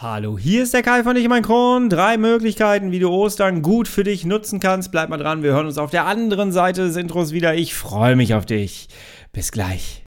Hallo, 0.00 0.38
hier 0.38 0.62
ist 0.62 0.74
der 0.74 0.84
Kai 0.84 1.02
von 1.02 1.16
Ich 1.16 1.28
mein 1.28 1.42
Kron. 1.42 1.90
Drei 1.90 2.18
Möglichkeiten, 2.18 2.92
wie 2.92 3.00
du 3.00 3.10
Ostern 3.10 3.62
gut 3.62 3.88
für 3.88 4.04
dich 4.04 4.24
nutzen 4.24 4.60
kannst. 4.60 4.92
Bleib 4.92 5.08
mal 5.08 5.16
dran, 5.16 5.42
wir 5.42 5.50
hören 5.50 5.66
uns 5.66 5.76
auf 5.76 5.90
der 5.90 6.06
anderen 6.06 6.52
Seite 6.52 6.86
des 6.86 6.94
Intros 6.94 7.32
wieder. 7.32 7.56
Ich 7.56 7.74
freue 7.74 8.14
mich 8.14 8.32
auf 8.32 8.46
dich. 8.46 8.86
Bis 9.32 9.50
gleich. 9.50 10.04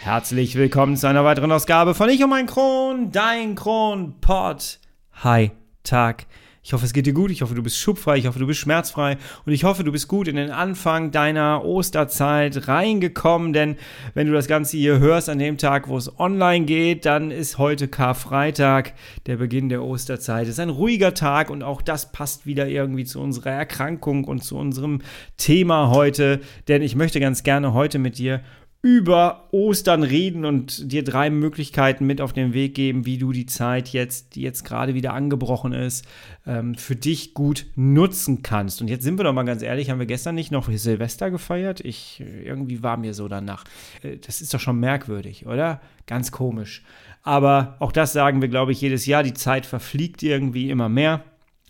Herzlich 0.00 0.56
willkommen 0.56 0.98
zu 0.98 1.08
einer 1.08 1.24
weiteren 1.24 1.52
Ausgabe 1.52 1.94
von 1.94 2.10
Ich 2.10 2.22
und 2.22 2.28
mein 2.28 2.44
Kron, 2.44 3.12
dein 3.12 3.54
Kron-Pod. 3.54 4.80
Hi, 5.24 5.50
Tag. 5.82 6.26
Ich 6.62 6.74
hoffe, 6.74 6.84
es 6.84 6.92
geht 6.92 7.06
dir 7.06 7.14
gut. 7.14 7.30
Ich 7.30 7.40
hoffe, 7.40 7.54
du 7.54 7.62
bist 7.62 7.78
schubfrei. 7.78 8.18
Ich 8.18 8.26
hoffe, 8.26 8.38
du 8.38 8.46
bist 8.46 8.60
schmerzfrei. 8.60 9.16
Und 9.46 9.52
ich 9.54 9.64
hoffe, 9.64 9.82
du 9.82 9.90
bist 9.90 10.08
gut 10.08 10.28
in 10.28 10.36
den 10.36 10.50
Anfang 10.50 11.10
deiner 11.10 11.64
Osterzeit 11.64 12.68
reingekommen. 12.68 13.54
Denn 13.54 13.76
wenn 14.12 14.26
du 14.26 14.34
das 14.34 14.46
Ganze 14.46 14.76
hier 14.76 14.98
hörst 14.98 15.30
an 15.30 15.38
dem 15.38 15.56
Tag, 15.56 15.88
wo 15.88 15.96
es 15.96 16.18
online 16.20 16.66
geht, 16.66 17.06
dann 17.06 17.30
ist 17.30 17.56
heute 17.56 17.88
Karfreitag, 17.88 18.92
der 19.24 19.36
Beginn 19.36 19.70
der 19.70 19.82
Osterzeit. 19.82 20.48
Es 20.48 20.54
ist 20.54 20.60
ein 20.60 20.68
ruhiger 20.68 21.14
Tag 21.14 21.48
und 21.48 21.62
auch 21.62 21.80
das 21.80 22.12
passt 22.12 22.44
wieder 22.44 22.68
irgendwie 22.68 23.06
zu 23.06 23.18
unserer 23.18 23.52
Erkrankung 23.52 24.24
und 24.24 24.44
zu 24.44 24.58
unserem 24.58 25.00
Thema 25.38 25.88
heute. 25.88 26.40
Denn 26.68 26.82
ich 26.82 26.94
möchte 26.94 27.20
ganz 27.20 27.42
gerne 27.42 27.72
heute 27.72 27.98
mit 27.98 28.18
dir 28.18 28.42
über 28.82 29.48
Ostern 29.50 30.02
reden 30.02 30.44
und 30.44 30.92
dir 30.92 31.02
drei 31.02 31.28
Möglichkeiten 31.28 32.06
mit 32.06 32.20
auf 32.20 32.32
den 32.32 32.52
Weg 32.52 32.74
geben, 32.74 33.04
wie 33.04 33.18
du 33.18 33.32
die 33.32 33.46
Zeit 33.46 33.88
jetzt, 33.88 34.34
die 34.36 34.42
jetzt 34.42 34.64
gerade 34.64 34.94
wieder 34.94 35.12
angebrochen 35.12 35.72
ist, 35.72 36.06
ähm, 36.46 36.76
für 36.76 36.94
dich 36.94 37.34
gut 37.34 37.66
nutzen 37.74 38.42
kannst. 38.42 38.80
Und 38.80 38.88
jetzt 38.88 39.02
sind 39.02 39.18
wir 39.18 39.24
doch 39.24 39.32
mal 39.32 39.42
ganz 39.42 39.62
ehrlich, 39.62 39.90
haben 39.90 39.98
wir 39.98 40.06
gestern 40.06 40.36
nicht 40.36 40.52
noch 40.52 40.70
Silvester 40.70 41.30
gefeiert? 41.30 41.80
Ich, 41.80 42.22
irgendwie 42.44 42.82
war 42.82 42.96
mir 42.96 43.12
so 43.12 43.26
danach. 43.26 43.64
Äh, 44.02 44.18
das 44.18 44.40
ist 44.40 44.54
doch 44.54 44.60
schon 44.60 44.78
merkwürdig, 44.78 45.46
oder? 45.46 45.80
Ganz 46.06 46.30
komisch. 46.30 46.84
Aber 47.22 47.76
auch 47.80 47.90
das 47.90 48.12
sagen 48.12 48.40
wir, 48.40 48.48
glaube 48.48 48.70
ich, 48.70 48.80
jedes 48.80 49.04
Jahr. 49.06 49.24
Die 49.24 49.34
Zeit 49.34 49.66
verfliegt 49.66 50.22
irgendwie 50.22 50.70
immer 50.70 50.88
mehr. 50.88 51.24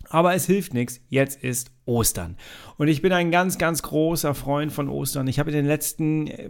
Aber 0.09 0.33
es 0.33 0.45
hilft 0.45 0.73
nichts. 0.73 0.99
Jetzt 1.09 1.43
ist 1.43 1.71
Ostern. 1.85 2.35
Und 2.77 2.87
ich 2.87 3.01
bin 3.01 3.13
ein 3.13 3.31
ganz, 3.31 3.57
ganz 3.57 3.81
großer 3.81 4.33
Freund 4.35 4.71
von 4.71 4.89
Ostern. 4.89 5.27
Ich 5.27 5.39
habe 5.39 5.51
in 5.51 5.55
den 5.55 5.65
letzten 5.65 6.27
äh, 6.27 6.49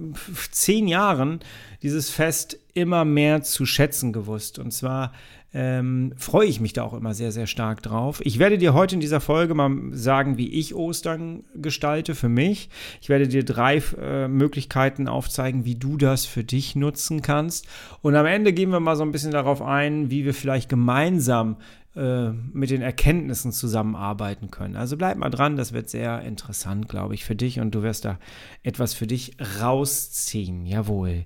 zehn 0.52 0.88
Jahren 0.88 1.40
dieses 1.84 2.10
Fest 2.10 2.60
immer 2.74 3.06
mehr 3.06 3.44
zu 3.44 3.66
schätzen 3.66 4.14
gewusst. 4.14 4.60
Und 4.60 4.72
zwar 4.72 5.12
ähm, 5.54 6.14
freue 6.18 6.48
ich 6.48 6.60
mich 6.60 6.74
da 6.74 6.84
auch 6.84 6.94
immer 6.94 7.14
sehr, 7.14 7.32
sehr 7.32 7.48
stark 7.48 7.82
drauf. 7.82 8.22
Ich 8.24 8.38
werde 8.38 8.58
dir 8.58 8.74
heute 8.74 8.96
in 8.96 9.02
dieser 9.02 9.22
Folge 9.22 9.54
mal 9.54 9.72
sagen, 9.92 10.38
wie 10.38 10.50
ich 10.50 10.76
Ostern 10.76 11.46
gestalte 11.56 12.16
für 12.16 12.30
mich. 12.30 12.70
Ich 13.02 13.10
werde 13.10 13.28
dir 13.28 13.46
drei 13.46 13.82
äh, 14.00 14.28
Möglichkeiten 14.28 15.08
aufzeigen, 15.08 15.66
wie 15.66 15.76
du 15.76 15.98
das 15.98 16.26
für 16.26 16.44
dich 16.44 16.76
nutzen 16.76 17.22
kannst. 17.22 17.68
Und 18.02 18.16
am 18.16 18.26
Ende 18.26 18.54
gehen 18.54 18.72
wir 18.72 18.80
mal 18.80 18.96
so 18.96 19.04
ein 19.04 19.12
bisschen 19.12 19.32
darauf 19.32 19.62
ein, 19.62 20.12
wie 20.12 20.26
wir 20.26 20.34
vielleicht 20.34 20.70
gemeinsam 20.70 21.58
äh, 21.98 22.32
mit 22.54 22.70
den 22.70 22.82
Erkenntnissen 22.82 23.52
zusammenarbeiten 23.52 24.52
können. 24.52 24.76
Also 24.76 24.98
bleib 24.98 25.18
mal 25.18 25.30
dran, 25.30 25.58
das 25.58 25.74
wird 25.74 25.90
sehr 25.90 26.22
interessant, 26.22 26.88
glaube 26.88 27.16
ich, 27.16 27.26
für 27.26 27.36
dich 27.36 27.60
und 27.60 27.74
du 27.74 27.82
wirst 27.82 28.06
da 28.06 28.20
etwas 28.62 28.94
für 28.94 29.08
dich 29.08 29.36
rausziehen. 29.60 30.66
Jawohl. 30.66 31.26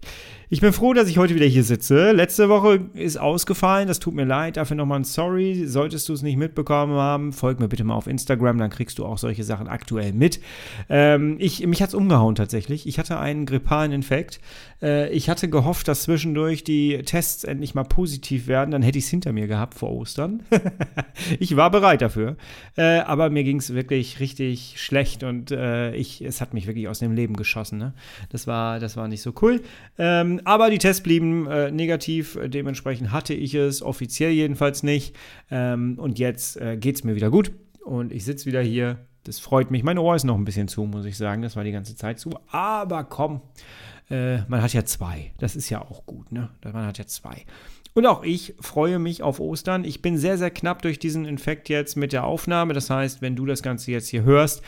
Ich 0.49 0.61
bin 0.61 0.73
froh, 0.73 0.93
dass 0.93 1.07
ich 1.07 1.17
heute 1.17 1.35
wieder 1.35 1.45
hier 1.45 1.63
sitze. 1.63 2.11
Letzte 2.11 2.49
Woche 2.49 2.89
ist 2.93 3.17
ausgefallen, 3.17 3.87
das 3.87 3.99
tut 3.99 4.13
mir 4.13 4.25
leid. 4.25 4.57
Dafür 4.57 4.75
nochmal 4.75 4.99
ein 4.99 5.03
Sorry. 5.03 5.65
Solltest 5.65 6.09
du 6.09 6.13
es 6.13 6.21
nicht 6.21 6.37
mitbekommen 6.37 6.93
haben, 6.93 7.31
folg 7.31 7.59
mir 7.59 7.67
bitte 7.67 7.83
mal 7.83 7.95
auf 7.95 8.07
Instagram, 8.07 8.57
dann 8.57 8.69
kriegst 8.69 8.99
du 8.99 9.05
auch 9.05 9.17
solche 9.17 9.43
Sachen 9.43 9.67
aktuell 9.67 10.13
mit. 10.13 10.39
Ähm, 10.89 11.35
ich, 11.39 11.65
mich 11.65 11.81
hat 11.81 11.89
es 11.89 11.95
umgehauen 11.95 12.35
tatsächlich. 12.35 12.87
Ich 12.87 12.99
hatte 12.99 13.19
einen 13.19 13.45
grippalen 13.45 13.91
Infekt. 13.91 14.39
Äh, 14.81 15.09
ich 15.11 15.29
hatte 15.29 15.49
gehofft, 15.49 15.87
dass 15.87 16.03
zwischendurch 16.03 16.63
die 16.63 17.01
Tests 17.03 17.43
endlich 17.43 17.75
mal 17.75 17.83
positiv 17.83 18.47
werden. 18.47 18.71
Dann 18.71 18.81
hätte 18.81 18.97
ich 18.97 19.05
es 19.05 19.09
hinter 19.09 19.33
mir 19.33 19.47
gehabt 19.47 19.75
vor 19.75 19.91
Ostern. 19.91 20.43
ich 21.39 21.55
war 21.55 21.71
bereit 21.71 22.01
dafür. 22.01 22.37
Äh, 22.75 22.99
aber 22.99 23.29
mir 23.29 23.43
ging 23.43 23.57
es 23.57 23.73
wirklich 23.73 24.19
richtig 24.19 24.75
schlecht 24.77 25.23
und 25.23 25.51
äh, 25.51 25.93
ich, 25.95 26.21
es 26.21 26.41
hat 26.41 26.53
mich 26.53 26.67
wirklich 26.67 26.87
aus 26.87 26.99
dem 26.99 27.13
Leben 27.13 27.35
geschossen. 27.35 27.77
Ne? 27.77 27.93
Das, 28.29 28.47
war, 28.47 28.79
das 28.79 28.97
war 28.97 29.07
nicht 29.07 29.21
so 29.21 29.33
cool. 29.41 29.61
Ähm, 29.97 30.41
aber 30.45 30.69
die 30.69 30.77
Tests 30.77 31.03
blieben 31.03 31.47
äh, 31.47 31.71
negativ. 31.71 32.37
Dementsprechend 32.43 33.11
hatte 33.11 33.33
ich 33.33 33.53
es, 33.53 33.81
offiziell 33.81 34.31
jedenfalls 34.31 34.83
nicht. 34.83 35.15
Ähm, 35.49 35.97
und 35.97 36.19
jetzt 36.19 36.57
äh, 36.57 36.77
geht 36.77 36.95
es 36.95 37.03
mir 37.03 37.15
wieder 37.15 37.29
gut. 37.29 37.51
Und 37.83 38.11
ich 38.11 38.25
sitze 38.25 38.45
wieder 38.45 38.61
hier. 38.61 38.99
Das 39.23 39.39
freut 39.39 39.69
mich. 39.69 39.83
Mein 39.83 39.97
Ohr 39.99 40.15
ist 40.15 40.23
noch 40.23 40.35
ein 40.35 40.45
bisschen 40.45 40.67
zu, 40.67 40.83
muss 40.83 41.05
ich 41.05 41.17
sagen. 41.17 41.41
Das 41.41 41.55
war 41.55 41.63
die 41.63 41.71
ganze 41.71 41.95
Zeit 41.95 42.19
zu. 42.19 42.31
Aber 42.49 43.03
komm, 43.03 43.41
äh, 44.09 44.39
man 44.47 44.61
hat 44.61 44.73
ja 44.73 44.83
zwei. 44.83 45.31
Das 45.37 45.55
ist 45.55 45.69
ja 45.69 45.81
auch 45.81 46.05
gut, 46.05 46.31
ne? 46.31 46.49
Man 46.63 46.85
hat 46.85 46.97
ja 46.97 47.05
zwei. 47.05 47.45
Und 47.93 48.05
auch 48.05 48.23
ich 48.23 48.55
freue 48.59 48.99
mich 48.99 49.21
auf 49.21 49.39
Ostern. 49.39 49.83
Ich 49.83 50.01
bin 50.01 50.17
sehr, 50.17 50.37
sehr 50.37 50.51
knapp 50.51 50.81
durch 50.81 50.99
diesen 50.99 51.25
Infekt 51.25 51.69
jetzt 51.69 51.97
mit 51.97 52.13
der 52.13 52.25
Aufnahme. 52.25 52.73
Das 52.73 52.89
heißt, 52.89 53.21
wenn 53.21 53.35
du 53.35 53.45
das 53.45 53.61
Ganze 53.61 53.91
jetzt 53.91 54.07
hier 54.07 54.23
hörst, 54.23 54.63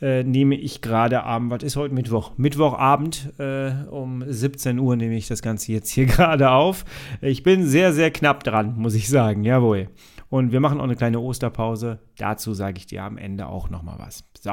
äh, 0.00 0.22
nehme 0.22 0.54
ich 0.54 0.80
gerade 0.80 1.24
Abend, 1.24 1.50
was 1.50 1.64
ist 1.64 1.76
heute 1.76 1.92
Mittwoch? 1.92 2.32
Mittwochabend 2.36 3.32
äh, 3.38 3.72
um 3.90 4.22
17 4.26 4.78
Uhr 4.78 4.94
nehme 4.94 5.16
ich 5.16 5.26
das 5.26 5.42
Ganze 5.42 5.72
jetzt 5.72 5.90
hier 5.90 6.06
gerade 6.06 6.50
auf. 6.50 6.84
Ich 7.20 7.42
bin 7.42 7.66
sehr, 7.66 7.92
sehr 7.92 8.12
knapp 8.12 8.44
dran, 8.44 8.76
muss 8.76 8.94
ich 8.94 9.08
sagen. 9.08 9.42
Jawohl. 9.42 9.88
Und 10.28 10.52
wir 10.52 10.60
machen 10.60 10.78
auch 10.78 10.84
eine 10.84 10.96
kleine 10.96 11.20
Osterpause. 11.20 11.98
Dazu 12.16 12.54
sage 12.54 12.78
ich 12.78 12.86
dir 12.86 13.02
am 13.02 13.18
Ende 13.18 13.46
auch 13.46 13.70
nochmal 13.70 13.98
was. 13.98 14.24
So, 14.38 14.52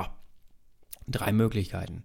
drei 1.07 1.31
Möglichkeiten. 1.31 2.03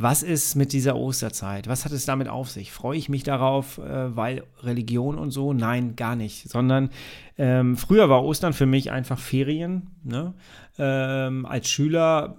Was 0.00 0.22
ist 0.22 0.54
mit 0.54 0.72
dieser 0.72 0.94
Osterzeit? 0.94 1.66
Was 1.66 1.84
hat 1.84 1.90
es 1.90 2.06
damit 2.06 2.28
auf 2.28 2.50
sich? 2.50 2.70
Freue 2.70 2.96
ich 2.96 3.08
mich 3.08 3.24
darauf, 3.24 3.78
äh, 3.78 4.14
weil 4.16 4.44
Religion 4.62 5.18
und 5.18 5.32
so? 5.32 5.52
Nein, 5.52 5.96
gar 5.96 6.14
nicht. 6.14 6.48
Sondern 6.48 6.90
ähm, 7.36 7.76
früher 7.76 8.08
war 8.08 8.22
Ostern 8.22 8.52
für 8.52 8.64
mich 8.64 8.92
einfach 8.92 9.18
Ferien. 9.18 9.88
Ne? 10.04 10.34
Ähm, 10.78 11.44
als 11.46 11.68
Schüler, 11.68 12.36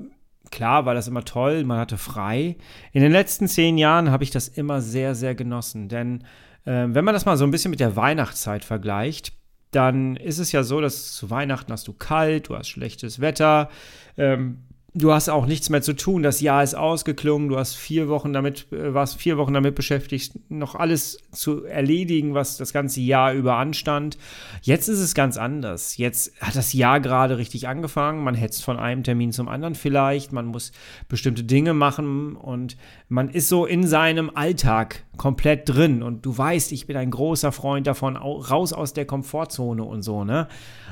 klar, 0.52 0.86
war 0.86 0.94
das 0.94 1.10
immer 1.10 1.26
toll, 1.26 1.66
man 1.66 1.80
hatte 1.80 1.98
frei. 1.98 2.56
In 2.94 3.02
den 3.02 3.12
letzten 3.12 3.50
zehn 3.50 3.78
Jahren 3.78 4.10
habe 4.10 4.24
ich 4.24 4.32
das 4.32 4.48
immer 4.48 4.80
sehr, 4.80 5.14
sehr 5.14 5.36
genossen. 5.36 5.90
Denn 5.90 6.24
äh, 6.64 6.88
wenn 6.88 7.04
man 7.04 7.14
das 7.14 7.26
mal 7.26 7.36
so 7.36 7.44
ein 7.44 7.52
bisschen 7.52 7.72
mit 7.72 7.82
der 7.82 7.98
Weihnachtszeit 7.98 8.64
vergleicht, 8.64 9.34
dann 9.72 10.16
ist 10.16 10.40
es 10.40 10.54
ja 10.54 10.64
so, 10.64 10.80
dass 10.80 11.14
zu 11.14 11.30
Weihnachten 11.30 11.74
hast 11.74 11.90
du 11.90 11.94
kalt, 11.94 12.48
du 12.48 12.56
hast 12.56 12.70
schlechtes 12.70 13.20
Wetter. 13.20 13.70
Ähm, 14.16 14.60
du 14.94 15.14
hast 15.14 15.30
auch 15.30 15.46
nichts 15.46 15.70
mehr 15.70 15.82
zu 15.82 15.94
tun. 15.94 16.24
Das 16.24 16.42
Jahr 16.42 16.64
ist 16.64 16.76
ausgeklungen. 16.76 17.50
Du 17.50 17.58
hast 17.58 17.76
vier 17.76 18.10
Wochen 18.10 18.34
damit, 18.34 18.72
äh, 18.72 18.94
warst 18.94 19.18
vier 19.18 19.38
Wochen 19.38 19.54
damit 19.54 19.76
beschäftigt, 19.76 20.34
noch 20.50 20.76
alles 20.76 21.18
zu 21.32 21.66
erledigen, 21.66 22.34
was 22.34 22.58
das 22.58 22.74
ganze 22.74 23.02
Jahr 23.02 23.34
über 23.34 23.56
anstand. 23.56 24.18
Jetzt 24.62 24.88
ist 24.88 25.00
es 25.00 25.14
ganz 25.14 25.38
anders. 25.38 25.98
Jetzt 25.98 26.34
hat 26.42 26.56
das 26.56 26.74
Jahr 26.74 27.00
gerade 27.00 27.38
richtig 27.38 27.68
angefangen. 27.68 28.24
Man 28.24 28.36
hetzt 28.36 28.64
von 28.64 28.78
einem 28.78 29.04
Termin 29.04 29.32
zum 29.32 29.48
anderen 29.48 29.76
vielleicht. 29.76 30.32
Man 30.32 30.48
muss 30.48 30.72
bestimmte 31.08 31.44
Dinge 31.44 31.74
machen 31.74 32.36
und 32.36 32.78
man 33.08 33.30
ist 33.30 33.50
so 33.50 33.66
in 33.66 33.86
seinem 33.86 34.32
Alltag 34.34 35.04
komplett 35.18 35.70
drin. 35.70 36.02
Und 36.02 36.26
du 36.26 36.36
weißt, 36.38 36.72
ich 36.72 36.88
bin 36.88 36.98
ein 36.98 37.12
großer 37.12 37.52
Freund 37.52 37.88
davon, 37.88 38.16
raus 38.18 38.74
aus 38.74 38.94
der 38.94 39.06
Komfortzone 39.06 39.84
und 39.84 40.02
so, 40.02 40.24
ne? 40.24 40.48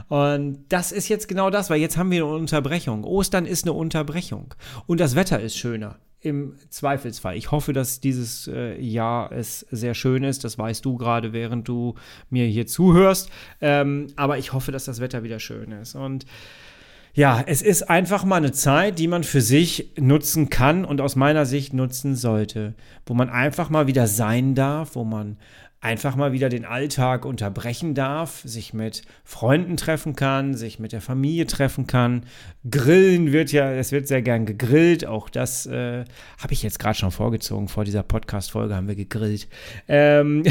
Und 0.10 0.66
das 0.70 0.92
ist 0.92 1.10
jetzt 1.10 1.28
genau 1.28 1.50
das, 1.50 1.70
weil 1.70 1.82
jetzt 1.82 1.98
haben 1.98 2.12
wir 2.12 2.24
eine 2.24 2.34
Unterbrechung. 2.34 3.04
Ostern 3.04 3.46
ist 3.46 3.66
eine 3.66 3.74
Unterbrechung. 3.74 3.87
Und 4.86 5.00
das 5.00 5.16
Wetter 5.16 5.40
ist 5.40 5.58
schöner. 5.58 5.98
Im 6.20 6.56
Zweifelsfall. 6.70 7.38
Ich 7.38 7.52
hoffe, 7.52 7.74
dass 7.74 8.00
dieses 8.00 8.48
äh, 8.48 8.82
Jahr 8.82 9.32
es 9.32 9.60
sehr 9.70 9.94
schön 9.94 10.24
ist. 10.24 10.44
Das 10.44 10.58
weißt 10.58 10.84
du 10.84 10.98
gerade, 10.98 11.32
während 11.32 11.68
du 11.68 11.94
mir 12.30 12.46
hier 12.48 12.66
zuhörst. 12.66 13.30
Ähm, 13.62 14.08
aber 14.16 14.38
ich 14.40 14.52
hoffe, 14.52 14.72
dass 14.72 14.86
das 14.86 15.00
Wetter 15.00 15.24
wieder 15.24 15.40
schön 15.40 15.72
ist. 15.72 15.96
Und 15.96 16.26
ja, 17.18 17.44
es 17.46 17.64
ist 17.64 17.90
einfach 17.90 18.26
mal 18.26 18.36
eine 18.36 18.52
Zeit, 18.52 19.00
die 19.00 19.08
man 19.08 19.24
für 19.24 19.42
sich 19.42 19.92
nutzen 19.98 20.50
kann 20.50 20.86
und 20.86 21.02
aus 21.02 21.16
meiner 21.16 21.48
Sicht 21.48 21.74
nutzen 21.74 22.16
sollte, 22.16 22.76
wo 23.08 23.16
man 23.16 23.30
einfach 23.30 23.72
mal 23.72 23.88
wieder 23.88 24.06
sein 24.06 24.54
darf, 24.54 24.94
wo 24.94 25.04
man 25.04 25.38
einfach 25.80 26.16
mal 26.16 26.32
wieder 26.32 26.50
den 26.50 26.66
Alltag 26.66 27.24
unterbrechen 27.24 27.94
darf, 27.94 28.42
sich 28.44 28.74
mit 28.74 29.04
Freunden 29.24 29.78
treffen 29.78 30.16
kann, 30.16 30.56
sich 30.56 30.80
mit 30.80 30.92
der 30.92 31.02
Familie 31.02 31.46
treffen 31.46 31.86
kann. 31.86 32.26
Grillen 32.70 33.32
wird 33.32 33.52
ja, 33.52 33.72
es 33.72 33.92
wird 33.92 34.08
sehr 34.08 34.24
gern 34.24 34.48
gegrillt. 34.48 35.06
Auch 35.06 35.30
das 35.30 35.68
äh, 35.68 36.04
habe 36.40 36.54
ich 36.54 36.64
jetzt 36.64 36.80
gerade 36.80 36.98
schon 36.98 37.12
vorgezogen. 37.12 37.68
Vor 37.68 37.86
dieser 37.86 38.02
Podcast-Folge 38.02 38.76
haben 38.76 38.88
wir 38.88 38.96
gegrillt. 38.96 39.48
Ähm 39.88 40.44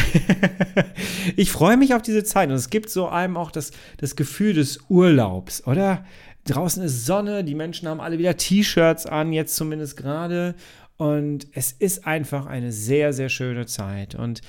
ich 1.37 1.51
freue 1.51 1.77
mich 1.77 1.95
auf 1.95 2.03
diese 2.03 2.23
Zeit 2.23 2.49
und 2.49 2.55
es 2.55 2.71
gibt 2.71 2.89
so 2.89 3.09
einem 3.09 3.37
auch 3.37 3.51
das, 3.51 3.73
das 3.97 4.15
Gefühl 4.15 4.55
des 4.55 4.79
Urlaubs, 4.89 5.67
oder? 5.67 6.05
Draußen 6.45 6.85
ist 6.85 7.05
Sonne, 7.05 7.43
die 7.43 7.57
Menschen 7.57 7.89
haben 7.89 8.01
alle 8.01 8.19
wieder 8.19 8.37
T-Shirts 8.37 9.07
an, 9.07 9.33
jetzt 9.33 9.57
zumindest 9.57 9.97
gerade. 9.97 10.55
Und 10.97 11.49
es 11.53 11.73
ist 11.73 12.07
einfach 12.07 12.47
eine 12.47 12.71
sehr, 12.71 13.13
sehr 13.13 13.29
schöne 13.29 13.67
Zeit. 13.67 14.15
Und 14.15 14.41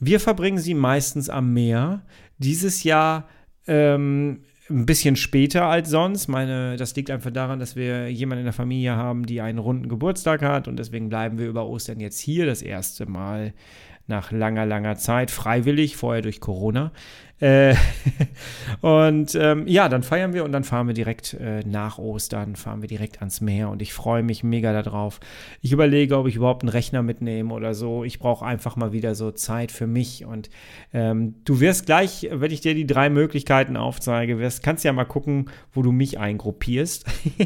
wir 0.00 0.20
verbringen 0.20 0.58
sie 0.58 0.74
meistens 0.74 1.28
am 1.28 1.52
Meer. 1.52 2.02
Dieses 2.38 2.82
Jahr 2.84 3.28
ähm, 3.66 4.40
ein 4.70 4.86
bisschen 4.86 5.16
später 5.16 5.66
als 5.66 5.90
sonst. 5.90 6.28
Meine, 6.28 6.76
das 6.76 6.96
liegt 6.96 7.10
einfach 7.10 7.30
daran, 7.30 7.58
dass 7.58 7.76
wir 7.76 8.10
jemanden 8.10 8.40
in 8.40 8.46
der 8.46 8.52
Familie 8.52 8.96
haben, 8.96 9.26
die 9.26 9.40
einen 9.40 9.58
runden 9.58 9.88
Geburtstag 9.88 10.42
hat 10.42 10.68
und 10.68 10.78
deswegen 10.78 11.08
bleiben 11.08 11.38
wir 11.38 11.48
über 11.48 11.66
Ostern 11.66 12.00
jetzt 12.00 12.18
hier 12.18 12.46
das 12.46 12.62
erste 12.62 13.06
Mal 13.06 13.52
nach 14.06 14.30
langer, 14.30 14.66
langer 14.66 14.96
Zeit, 14.96 15.30
freiwillig, 15.30 15.96
vorher 15.96 16.22
durch 16.22 16.40
Corona. 16.40 16.92
Äh, 17.40 17.74
und 18.80 19.34
ähm, 19.34 19.66
ja, 19.66 19.88
dann 19.88 20.02
feiern 20.02 20.32
wir 20.34 20.44
und 20.44 20.52
dann 20.52 20.62
fahren 20.62 20.86
wir 20.86 20.94
direkt 20.94 21.34
äh, 21.34 21.62
nach 21.66 21.98
Ostern, 21.98 22.54
fahren 22.54 22.80
wir 22.80 22.88
direkt 22.88 23.18
ans 23.18 23.40
Meer 23.40 23.70
und 23.70 23.82
ich 23.82 23.92
freue 23.92 24.22
mich 24.22 24.44
mega 24.44 24.72
darauf. 24.72 25.20
Ich 25.60 25.72
überlege, 25.72 26.16
ob 26.16 26.28
ich 26.28 26.36
überhaupt 26.36 26.62
einen 26.62 26.70
Rechner 26.70 27.02
mitnehme 27.02 27.52
oder 27.52 27.74
so. 27.74 28.04
Ich 28.04 28.18
brauche 28.18 28.46
einfach 28.46 28.76
mal 28.76 28.92
wieder 28.92 29.14
so 29.14 29.32
Zeit 29.32 29.72
für 29.72 29.86
mich 29.86 30.24
und 30.24 30.48
ähm, 30.92 31.34
du 31.44 31.60
wirst 31.60 31.86
gleich, 31.86 32.28
wenn 32.30 32.52
ich 32.52 32.60
dir 32.60 32.74
die 32.74 32.86
drei 32.86 33.10
Möglichkeiten 33.10 33.76
aufzeige, 33.76 34.38
wirst, 34.38 34.62
kannst 34.62 34.84
ja 34.84 34.92
mal 34.92 35.04
gucken, 35.04 35.50
wo 35.72 35.82
du 35.82 35.90
mich 35.90 36.18
eingruppierst. 36.18 37.04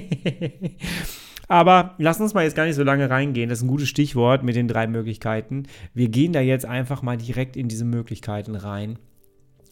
Aber 1.48 1.94
lass 1.96 2.20
uns 2.20 2.34
mal 2.34 2.44
jetzt 2.44 2.56
gar 2.56 2.66
nicht 2.66 2.76
so 2.76 2.82
lange 2.84 3.08
reingehen. 3.08 3.48
Das 3.48 3.58
ist 3.58 3.64
ein 3.64 3.68
gutes 3.68 3.88
Stichwort 3.88 4.42
mit 4.42 4.54
den 4.54 4.68
drei 4.68 4.86
Möglichkeiten. 4.86 5.64
Wir 5.94 6.10
gehen 6.10 6.34
da 6.34 6.40
jetzt 6.40 6.66
einfach 6.66 7.00
mal 7.00 7.16
direkt 7.16 7.56
in 7.56 7.68
diese 7.68 7.86
Möglichkeiten 7.86 8.54
rein. 8.54 8.98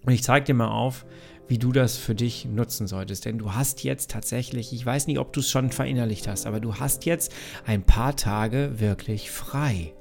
Und 0.04 0.12
ich 0.12 0.22
zeige 0.22 0.46
dir 0.46 0.54
mal 0.54 0.68
auf, 0.68 1.04
wie 1.48 1.58
du 1.58 1.72
das 1.72 1.98
für 1.98 2.14
dich 2.14 2.46
nutzen 2.46 2.86
solltest. 2.86 3.26
Denn 3.26 3.38
du 3.38 3.52
hast 3.52 3.84
jetzt 3.84 4.10
tatsächlich, 4.10 4.72
ich 4.72 4.86
weiß 4.86 5.06
nicht, 5.06 5.18
ob 5.18 5.34
du 5.34 5.40
es 5.40 5.50
schon 5.50 5.70
verinnerlicht 5.70 6.28
hast, 6.28 6.46
aber 6.46 6.60
du 6.60 6.76
hast 6.76 7.04
jetzt 7.04 7.34
ein 7.66 7.82
paar 7.82 8.16
Tage 8.16 8.80
wirklich 8.80 9.30
frei. 9.30 9.92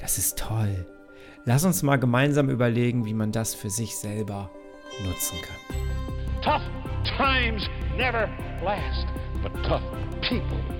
Das 0.00 0.18
ist 0.18 0.38
toll. 0.38 0.86
Lass 1.44 1.64
uns 1.64 1.84
mal 1.84 1.96
gemeinsam 1.96 2.50
überlegen, 2.50 3.06
wie 3.06 3.14
man 3.14 3.30
das 3.30 3.54
für 3.54 3.70
sich 3.70 3.96
selber 3.96 4.50
nutzen 5.06 5.36
kann. 5.40 6.42
Tough 6.42 6.62
times 7.16 7.62
never 7.96 8.28
last, 8.62 9.06
but 9.42 9.52
tough 9.62 9.82
people 10.28 10.76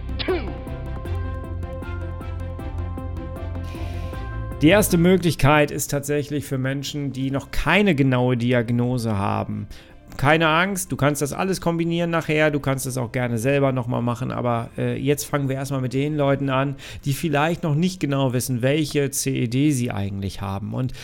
die 4.62 4.68
erste 4.68 4.98
Möglichkeit 4.98 5.70
ist 5.70 5.90
tatsächlich 5.90 6.44
für 6.44 6.58
Menschen, 6.58 7.12
die 7.12 7.30
noch 7.30 7.50
keine 7.50 7.94
genaue 7.94 8.36
Diagnose 8.36 9.16
haben. 9.16 9.68
Keine 10.16 10.48
Angst, 10.48 10.90
du 10.92 10.96
kannst 10.96 11.20
das 11.20 11.34
alles 11.34 11.60
kombinieren 11.60 12.08
nachher, 12.10 12.50
du 12.50 12.58
kannst 12.58 12.86
es 12.86 12.96
auch 12.96 13.12
gerne 13.12 13.36
selber 13.36 13.72
nochmal 13.72 14.00
machen, 14.00 14.30
aber 14.32 14.70
äh, 14.78 14.96
jetzt 14.96 15.24
fangen 15.24 15.48
wir 15.50 15.56
erstmal 15.56 15.82
mit 15.82 15.92
den 15.92 16.16
Leuten 16.16 16.48
an, 16.48 16.76
die 17.04 17.12
vielleicht 17.12 17.62
noch 17.62 17.74
nicht 17.74 18.00
genau 18.00 18.32
wissen, 18.32 18.62
welche 18.62 19.10
CED 19.10 19.72
sie 19.72 19.90
eigentlich 19.90 20.40
haben. 20.40 20.72
Und 20.72 20.94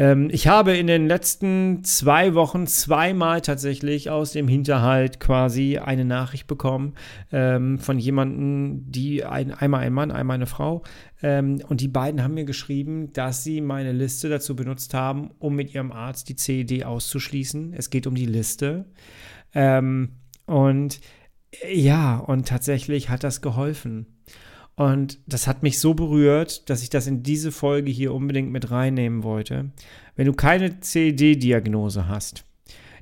ähm, 0.00 0.30
ich 0.32 0.48
habe 0.48 0.78
in 0.78 0.86
den 0.86 1.06
letzten 1.06 1.84
zwei 1.84 2.32
Wochen 2.32 2.66
zweimal 2.66 3.42
tatsächlich 3.42 4.08
aus 4.08 4.32
dem 4.32 4.48
Hinterhalt 4.48 5.20
quasi 5.20 5.76
eine 5.76 6.06
Nachricht 6.06 6.46
bekommen 6.46 6.94
ähm, 7.32 7.78
von 7.78 7.98
jemandem, 7.98 8.90
die 8.90 9.26
ein, 9.26 9.52
einmal 9.52 9.82
ein 9.82 9.92
Mann, 9.92 10.10
einmal 10.10 10.36
eine 10.36 10.46
Frau. 10.46 10.84
Ähm, 11.22 11.60
und 11.68 11.82
die 11.82 11.88
beiden 11.88 12.22
haben 12.22 12.32
mir 12.32 12.46
geschrieben, 12.46 13.12
dass 13.12 13.44
sie 13.44 13.60
meine 13.60 13.92
Liste 13.92 14.30
dazu 14.30 14.56
benutzt 14.56 14.94
haben, 14.94 15.32
um 15.38 15.54
mit 15.54 15.74
ihrem 15.74 15.92
Arzt 15.92 16.30
die 16.30 16.36
CED 16.36 16.86
auszuschließen. 16.86 17.74
Es 17.74 17.90
geht 17.90 18.06
um 18.06 18.14
die 18.14 18.24
Liste. 18.24 18.86
Ähm, 19.52 20.12
und 20.46 20.98
ja, 21.70 22.16
und 22.16 22.48
tatsächlich 22.48 23.10
hat 23.10 23.22
das 23.22 23.42
geholfen. 23.42 24.06
Und 24.80 25.18
das 25.26 25.46
hat 25.46 25.62
mich 25.62 25.78
so 25.78 25.92
berührt, 25.92 26.70
dass 26.70 26.82
ich 26.82 26.88
das 26.88 27.06
in 27.06 27.22
diese 27.22 27.52
Folge 27.52 27.90
hier 27.90 28.14
unbedingt 28.14 28.50
mit 28.50 28.70
reinnehmen 28.70 29.24
wollte. 29.24 29.72
Wenn 30.16 30.24
du 30.24 30.32
keine 30.32 30.80
CED-Diagnose 30.80 32.08
hast, 32.08 32.46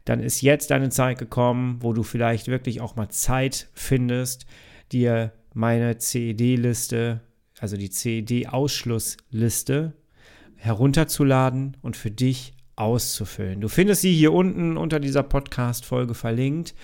dann 0.05 0.19
ist 0.19 0.43
jetzt 0.43 0.73
deine 0.73 0.89
Zeit 0.89 1.21
gekommen, 1.21 1.79
wo 1.81 1.93
du 1.93 2.03
vielleicht 2.03 2.49
wirklich 2.49 2.81
auch 2.81 2.97
mal 2.97 3.11
Zeit 3.11 3.69
findest, 3.75 4.45
dir 4.91 5.31
meine 5.55 5.99
CED-Liste, 5.99 7.21
also 7.61 7.77
die 7.77 7.91
CED-Ausschlussliste, 7.91 9.93
herunterzuladen 10.57 11.77
und 11.81 11.97
für 11.97 12.11
dich 12.11 12.55
auszufüllen. 12.75 13.61
Du 13.61 13.69
findest 13.69 14.01
sie 14.01 14.13
hier 14.13 14.33
unten 14.33 14.77
unter 14.77 14.99
dieser 14.99 15.23
Podcast-Folge 15.23 16.15
verlinkt. 16.15 16.75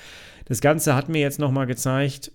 Das 0.44 0.60
Ganze 0.60 0.94
hat 0.94 1.08
mir 1.08 1.20
jetzt 1.20 1.40
nochmal 1.40 1.66
gezeigt, 1.66 2.30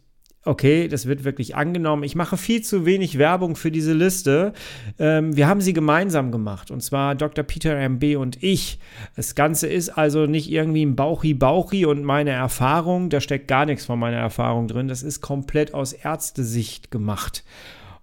okay, 0.49 0.87
das 0.87 1.05
wird 1.05 1.23
wirklich 1.23 1.55
angenommen. 1.55 2.01
Ich 2.03 2.15
mache 2.15 2.35
viel 2.35 2.63
zu 2.63 2.83
wenig 2.83 3.19
Werbung 3.19 3.55
für 3.55 3.69
diese 3.69 3.93
Liste. 3.93 4.53
Ähm, 4.97 5.35
wir 5.35 5.47
haben 5.47 5.61
sie 5.61 5.73
gemeinsam 5.73 6.31
gemacht 6.31 6.71
und 6.71 6.81
zwar 6.81 7.13
Dr. 7.13 7.43
Peter 7.43 7.75
MB 7.77 8.17
und 8.17 8.41
ich. 8.41 8.79
Das 9.15 9.35
Ganze 9.35 9.67
ist 9.67 9.89
also 9.89 10.25
nicht 10.25 10.49
irgendwie 10.49 10.83
ein 10.83 10.95
Bauchi-Bauchi 10.95 11.85
und 11.85 12.03
meine 12.03 12.31
Erfahrung, 12.31 13.11
da 13.11 13.21
steckt 13.21 13.47
gar 13.47 13.67
nichts 13.67 13.85
von 13.85 13.99
meiner 13.99 14.17
Erfahrung 14.17 14.67
drin. 14.67 14.87
Das 14.87 15.03
ist 15.03 15.21
komplett 15.21 15.75
aus 15.75 15.93
Ärztesicht 15.93 16.89
gemacht. 16.89 17.43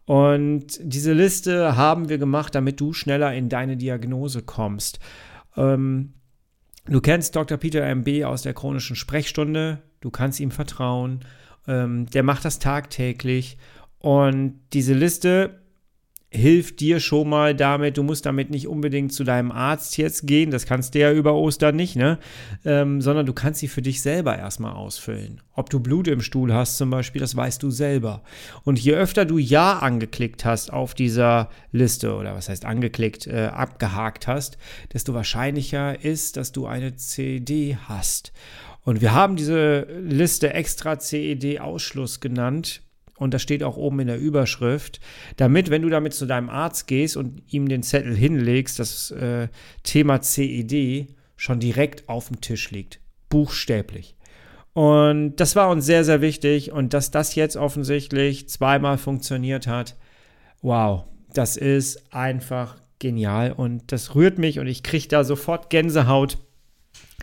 Und 0.04 0.78
diese 0.80 1.14
Liste 1.14 1.76
haben 1.76 2.08
wir 2.08 2.18
gemacht, 2.18 2.54
damit 2.54 2.80
du 2.80 2.92
schneller 2.92 3.34
in 3.34 3.48
deine 3.48 3.76
Diagnose 3.76 4.42
kommst. 4.42 5.00
Ähm, 5.56 6.12
du 6.84 7.00
kennst 7.00 7.34
Dr. 7.34 7.58
Peter 7.58 7.84
MB 7.84 8.24
aus 8.24 8.42
der 8.42 8.54
chronischen 8.54 8.94
Sprechstunde. 8.94 9.82
Du 10.00 10.12
kannst 10.12 10.38
ihm 10.38 10.52
vertrauen. 10.52 11.24
Ähm, 11.68 12.06
der 12.06 12.22
macht 12.22 12.44
das 12.44 12.58
tagtäglich. 12.58 13.58
Und 13.98 14.60
diese 14.72 14.94
Liste 14.94 15.60
hilft 16.36 16.80
dir 16.80 17.00
schon 17.00 17.28
mal 17.28 17.54
damit, 17.54 17.96
du 17.96 18.02
musst 18.02 18.26
damit 18.26 18.50
nicht 18.50 18.66
unbedingt 18.66 19.12
zu 19.12 19.24
deinem 19.24 19.52
Arzt 19.52 19.96
jetzt 19.96 20.26
gehen, 20.26 20.50
das 20.50 20.66
kannst 20.66 20.94
du 20.94 20.98
ja 20.98 21.12
über 21.12 21.34
Ostern 21.34 21.76
nicht, 21.76 21.96
ne? 21.96 22.18
Ähm, 22.64 23.00
sondern 23.00 23.26
du 23.26 23.32
kannst 23.32 23.60
sie 23.60 23.68
für 23.68 23.82
dich 23.82 24.02
selber 24.02 24.36
erstmal 24.36 24.74
ausfüllen. 24.74 25.40
Ob 25.54 25.70
du 25.70 25.80
Blut 25.80 26.08
im 26.08 26.20
Stuhl 26.20 26.52
hast 26.52 26.78
zum 26.78 26.90
Beispiel, 26.90 27.20
das 27.20 27.36
weißt 27.36 27.62
du 27.62 27.70
selber. 27.70 28.22
Und 28.64 28.78
je 28.78 28.94
öfter 28.94 29.24
du 29.24 29.38
Ja 29.38 29.78
angeklickt 29.78 30.44
hast 30.44 30.72
auf 30.72 30.94
dieser 30.94 31.48
Liste, 31.72 32.14
oder 32.14 32.34
was 32.34 32.48
heißt 32.48 32.64
angeklickt, 32.64 33.26
äh, 33.26 33.46
abgehakt 33.52 34.26
hast, 34.26 34.58
desto 34.92 35.14
wahrscheinlicher 35.14 36.04
ist, 36.04 36.36
dass 36.36 36.52
du 36.52 36.66
eine 36.66 36.96
CD 36.96 37.78
hast. 37.88 38.32
Und 38.86 39.00
wir 39.00 39.12
haben 39.12 39.34
diese 39.34 39.80
Liste 40.00 40.54
extra 40.54 41.00
CED-Ausschluss 41.00 42.20
genannt. 42.20 42.82
Und 43.18 43.34
das 43.34 43.42
steht 43.42 43.64
auch 43.64 43.76
oben 43.76 43.98
in 43.98 44.06
der 44.06 44.20
Überschrift, 44.20 45.00
damit, 45.36 45.70
wenn 45.70 45.82
du 45.82 45.88
damit 45.88 46.14
zu 46.14 46.24
deinem 46.24 46.48
Arzt 46.48 46.86
gehst 46.86 47.16
und 47.16 47.42
ihm 47.52 47.68
den 47.68 47.82
Zettel 47.82 48.14
hinlegst, 48.14 48.78
das 48.78 49.10
äh, 49.10 49.48
Thema 49.82 50.20
CED 50.20 51.08
schon 51.34 51.58
direkt 51.58 52.08
auf 52.08 52.28
dem 52.28 52.40
Tisch 52.40 52.70
liegt. 52.70 53.00
Buchstäblich. 53.28 54.14
Und 54.72 55.36
das 55.36 55.56
war 55.56 55.70
uns 55.70 55.84
sehr, 55.84 56.04
sehr 56.04 56.20
wichtig. 56.20 56.70
Und 56.70 56.94
dass 56.94 57.10
das 57.10 57.34
jetzt 57.34 57.56
offensichtlich 57.56 58.48
zweimal 58.48 58.98
funktioniert 58.98 59.66
hat, 59.66 59.96
wow, 60.62 61.06
das 61.34 61.56
ist 61.56 62.14
einfach 62.14 62.76
genial. 63.00 63.50
Und 63.50 63.90
das 63.90 64.14
rührt 64.14 64.38
mich 64.38 64.60
und 64.60 64.68
ich 64.68 64.84
kriege 64.84 65.08
da 65.08 65.24
sofort 65.24 65.70
Gänsehaut. 65.70 66.38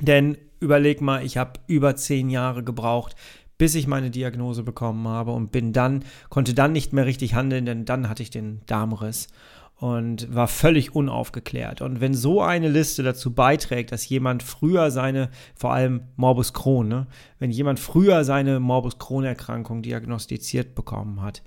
Denn 0.01 0.37
überleg 0.63 1.01
mal, 1.01 1.23
ich 1.23 1.37
habe 1.37 1.59
über 1.67 1.95
zehn 1.95 2.29
Jahre 2.29 2.63
gebraucht, 2.63 3.15
bis 3.57 3.75
ich 3.75 3.87
meine 3.87 4.09
Diagnose 4.09 4.63
bekommen 4.63 5.07
habe 5.07 5.31
und 5.31 5.51
bin 5.51 5.73
dann, 5.73 6.03
konnte 6.29 6.53
dann 6.53 6.71
nicht 6.71 6.93
mehr 6.93 7.05
richtig 7.05 7.35
handeln, 7.35 7.65
denn 7.65 7.85
dann 7.85 8.09
hatte 8.09 8.23
ich 8.23 8.29
den 8.29 8.61
Darmriss 8.65 9.27
und 9.75 10.33
war 10.33 10.47
völlig 10.47 10.95
unaufgeklärt. 10.95 11.81
Und 11.81 11.99
wenn 11.99 12.13
so 12.13 12.41
eine 12.41 12.69
Liste 12.69 13.03
dazu 13.03 13.33
beiträgt, 13.33 13.91
dass 13.91 14.07
jemand 14.07 14.41
früher 14.41 14.91
seine, 14.91 15.29
vor 15.55 15.73
allem 15.73 16.03
Morbus 16.15 16.53
Crohn, 16.53 16.87
ne, 16.87 17.07
wenn 17.39 17.51
jemand 17.51 17.79
früher 17.79 18.23
seine 18.23 18.59
Morbus 18.59 18.97
Crohn-Erkrankung 18.97 19.81
diagnostiziert 19.81 20.73
bekommen 20.73 21.21
hat, 21.21 21.43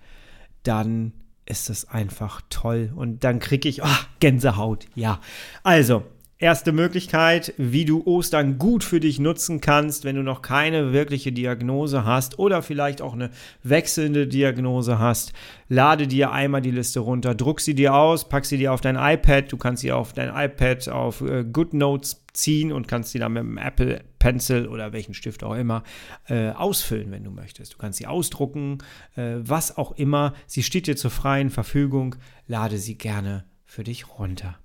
dann 0.62 1.12
ist 1.46 1.70
das 1.70 1.88
einfach 1.88 2.42
toll. 2.50 2.92
Und 2.94 3.24
dann 3.24 3.38
kriege 3.38 3.68
ich 3.68 3.82
oh, 3.82 3.98
Gänsehaut. 4.20 4.86
Ja, 4.94 5.20
also 5.62 6.02
Erste 6.38 6.72
Möglichkeit, 6.72 7.54
wie 7.56 7.86
du 7.86 8.02
Ostern 8.04 8.58
gut 8.58 8.84
für 8.84 9.00
dich 9.00 9.18
nutzen 9.18 9.62
kannst, 9.62 10.04
wenn 10.04 10.16
du 10.16 10.22
noch 10.22 10.42
keine 10.42 10.92
wirkliche 10.92 11.32
Diagnose 11.32 12.04
hast 12.04 12.38
oder 12.38 12.60
vielleicht 12.60 13.00
auch 13.00 13.14
eine 13.14 13.30
wechselnde 13.62 14.26
Diagnose 14.26 14.98
hast. 14.98 15.32
Lade 15.70 16.06
dir 16.06 16.32
einmal 16.32 16.60
die 16.60 16.72
Liste 16.72 17.00
runter, 17.00 17.34
druck 17.34 17.60
sie 17.60 17.74
dir 17.74 17.94
aus, 17.94 18.28
pack 18.28 18.44
sie 18.44 18.58
dir 18.58 18.74
auf 18.74 18.82
dein 18.82 18.96
iPad. 18.96 19.50
Du 19.50 19.56
kannst 19.56 19.80
sie 19.80 19.92
auf 19.92 20.12
dein 20.12 20.28
iPad 20.28 20.90
auf 20.90 21.22
äh, 21.22 21.42
GoodNotes 21.42 22.26
ziehen 22.34 22.70
und 22.70 22.86
kannst 22.86 23.12
sie 23.12 23.18
dann 23.18 23.32
mit 23.32 23.40
einem 23.40 23.56
Apple 23.56 24.04
Pencil 24.18 24.68
oder 24.68 24.92
welchen 24.92 25.14
Stift 25.14 25.42
auch 25.42 25.54
immer 25.54 25.84
äh, 26.28 26.50
ausfüllen, 26.50 27.12
wenn 27.12 27.24
du 27.24 27.30
möchtest. 27.30 27.72
Du 27.72 27.78
kannst 27.78 27.96
sie 27.96 28.06
ausdrucken, 28.06 28.76
äh, 29.14 29.36
was 29.38 29.78
auch 29.78 29.92
immer. 29.92 30.34
Sie 30.46 30.62
steht 30.62 30.86
dir 30.86 30.96
zur 30.96 31.10
freien 31.10 31.48
Verfügung. 31.48 32.16
Lade 32.46 32.76
sie 32.76 32.98
gerne 32.98 33.46
für 33.64 33.84
dich 33.84 34.18
runter. 34.18 34.58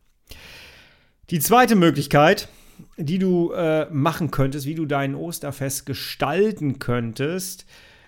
Die 1.31 1.39
zweite 1.39 1.77
Möglichkeit, 1.77 2.50
die 2.97 3.17
du 3.17 3.53
äh, 3.53 3.88
machen 3.89 4.31
könntest, 4.31 4.65
wie 4.65 4.75
du 4.75 4.85
dein 4.85 5.15
Osterfest 5.15 5.85
gestalten 5.85 6.77
könntest, 6.77 7.65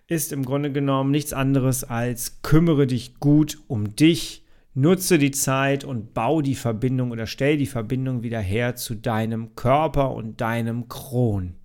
ist 0.07 0.33
im 0.33 0.43
Grunde 0.43 0.73
genommen 0.73 1.11
nichts 1.11 1.31
anderes 1.31 1.85
als 1.85 2.41
kümmere 2.41 2.85
dich 2.85 3.21
gut 3.21 3.59
um 3.67 3.95
dich, 3.95 4.43
nutze 4.73 5.17
die 5.17 5.31
Zeit 5.31 5.85
und 5.85 6.13
bau 6.13 6.41
die 6.41 6.55
Verbindung 6.55 7.11
oder 7.11 7.25
stell 7.25 7.55
die 7.55 7.65
Verbindung 7.65 8.23
wieder 8.23 8.41
her 8.41 8.75
zu 8.75 8.93
deinem 8.93 9.55
Körper 9.55 10.11
und 10.11 10.41
deinem 10.41 10.89
Kron. 10.89 11.55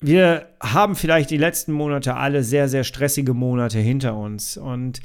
wir 0.00 0.50
haben 0.60 0.94
vielleicht 0.94 1.30
die 1.30 1.38
letzten 1.38 1.72
Monate 1.72 2.14
alle 2.14 2.44
sehr, 2.44 2.68
sehr 2.68 2.84
stressige 2.84 3.34
Monate 3.34 3.80
hinter 3.80 4.16
uns 4.16 4.56
und 4.56 5.00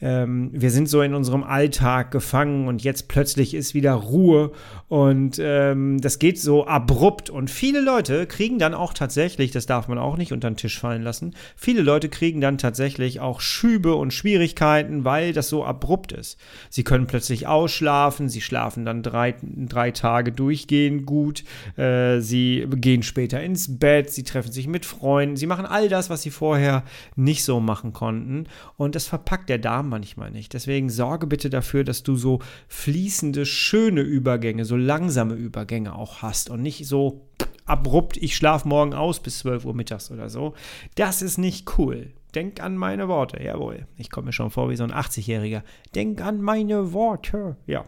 ähm, 0.00 0.50
wir 0.52 0.70
sind 0.70 0.88
so 0.88 1.00
in 1.00 1.14
unserem 1.14 1.42
Alltag 1.42 2.10
gefangen 2.10 2.68
und 2.68 2.84
jetzt 2.84 3.08
plötzlich 3.08 3.54
ist 3.54 3.72
wieder 3.72 3.94
Ruhe 3.94 4.52
und 4.88 5.38
ähm, 5.40 6.00
das 6.00 6.18
geht 6.18 6.38
so 6.38 6.66
abrupt 6.66 7.30
und 7.30 7.50
viele 7.50 7.80
Leute 7.80 8.26
kriegen 8.26 8.58
dann 8.58 8.74
auch 8.74 8.92
tatsächlich, 8.92 9.52
das 9.52 9.64
darf 9.64 9.88
man 9.88 9.98
auch 9.98 10.18
nicht 10.18 10.32
unter 10.32 10.50
den 10.50 10.56
Tisch 10.56 10.78
fallen 10.78 11.02
lassen, 11.02 11.34
viele 11.56 11.80
Leute 11.80 12.10
kriegen 12.10 12.40
dann 12.42 12.58
tatsächlich 12.58 13.20
auch 13.20 13.40
Schübe 13.40 13.94
und 13.94 14.12
Schwierigkeiten, 14.12 15.04
weil 15.04 15.32
das 15.32 15.48
so 15.48 15.64
abrupt 15.64 16.12
ist. 16.12 16.38
Sie 16.68 16.84
können 16.84 17.06
plötzlich 17.06 17.46
ausschlafen, 17.46 18.28
sie 18.28 18.42
schlafen 18.42 18.84
dann 18.84 19.02
drei, 19.02 19.34
drei 19.42 19.92
Tage 19.92 20.30
durchgehend 20.30 21.06
gut, 21.06 21.42
äh, 21.76 22.20
sie 22.20 22.66
gehen 22.76 23.02
später 23.02 23.42
ins 23.42 23.78
Bett, 23.78 24.10
sie 24.10 24.24
treffen 24.24 24.52
sich 24.52 24.66
mit 24.66 24.84
Freunden, 24.84 25.36
sie 25.36 25.46
machen 25.46 25.64
all 25.64 25.88
das, 25.88 26.10
was 26.10 26.20
sie 26.20 26.30
vorher 26.30 26.84
nicht 27.14 27.44
so 27.44 27.60
machen 27.60 27.94
konnten 27.94 28.44
und 28.76 28.94
das 28.94 29.06
verpackt 29.06 29.48
der 29.48 29.58
Darm 29.58 29.85
manchmal 29.86 30.30
nicht. 30.30 30.52
Deswegen 30.52 30.90
sorge 30.90 31.26
bitte 31.26 31.50
dafür, 31.50 31.84
dass 31.84 32.02
du 32.02 32.16
so 32.16 32.40
fließende, 32.68 33.46
schöne 33.46 34.02
Übergänge, 34.02 34.64
so 34.64 34.76
langsame 34.76 35.34
Übergänge 35.34 35.94
auch 35.94 36.22
hast 36.22 36.50
und 36.50 36.62
nicht 36.62 36.86
so 36.86 37.26
abrupt, 37.64 38.16
ich 38.16 38.36
schlafe 38.36 38.68
morgen 38.68 38.94
aus 38.94 39.20
bis 39.20 39.38
12 39.40 39.64
Uhr 39.64 39.74
mittags 39.74 40.10
oder 40.10 40.30
so. 40.30 40.54
Das 40.94 41.22
ist 41.22 41.38
nicht 41.38 41.78
cool. 41.78 42.12
Denk 42.36 42.62
an 42.62 42.76
meine 42.76 43.08
Worte. 43.08 43.42
Jawohl. 43.42 43.86
Ich 43.96 44.10
komme 44.10 44.26
mir 44.26 44.32
schon 44.32 44.50
vor 44.50 44.68
wie 44.68 44.76
so 44.76 44.84
ein 44.84 44.92
80-Jähriger. 44.92 45.62
Denk 45.94 46.20
an 46.20 46.42
meine 46.42 46.92
Worte. 46.92 47.56
Ja. 47.66 47.86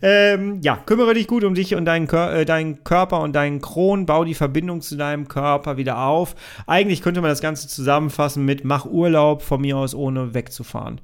Ähm, 0.00 0.58
ja, 0.62 0.76
kümmere 0.76 1.12
dich 1.12 1.26
gut 1.26 1.44
um 1.44 1.54
dich 1.54 1.74
und 1.74 1.84
deinen, 1.84 2.06
Kör 2.06 2.32
äh, 2.32 2.44
deinen 2.46 2.82
Körper 2.82 3.20
und 3.20 3.36
deinen 3.36 3.60
Kron. 3.60 4.06
Bau 4.06 4.24
die 4.24 4.32
Verbindung 4.32 4.80
zu 4.80 4.96
deinem 4.96 5.28
Körper 5.28 5.76
wieder 5.76 5.98
auf. 5.98 6.34
Eigentlich 6.66 7.02
könnte 7.02 7.20
man 7.20 7.28
das 7.28 7.42
Ganze 7.42 7.68
zusammenfassen 7.68 8.42
mit 8.46 8.64
mach 8.64 8.86
Urlaub 8.86 9.42
von 9.42 9.60
mir 9.60 9.76
aus, 9.76 9.94
ohne 9.94 10.32
wegzufahren. 10.32 11.02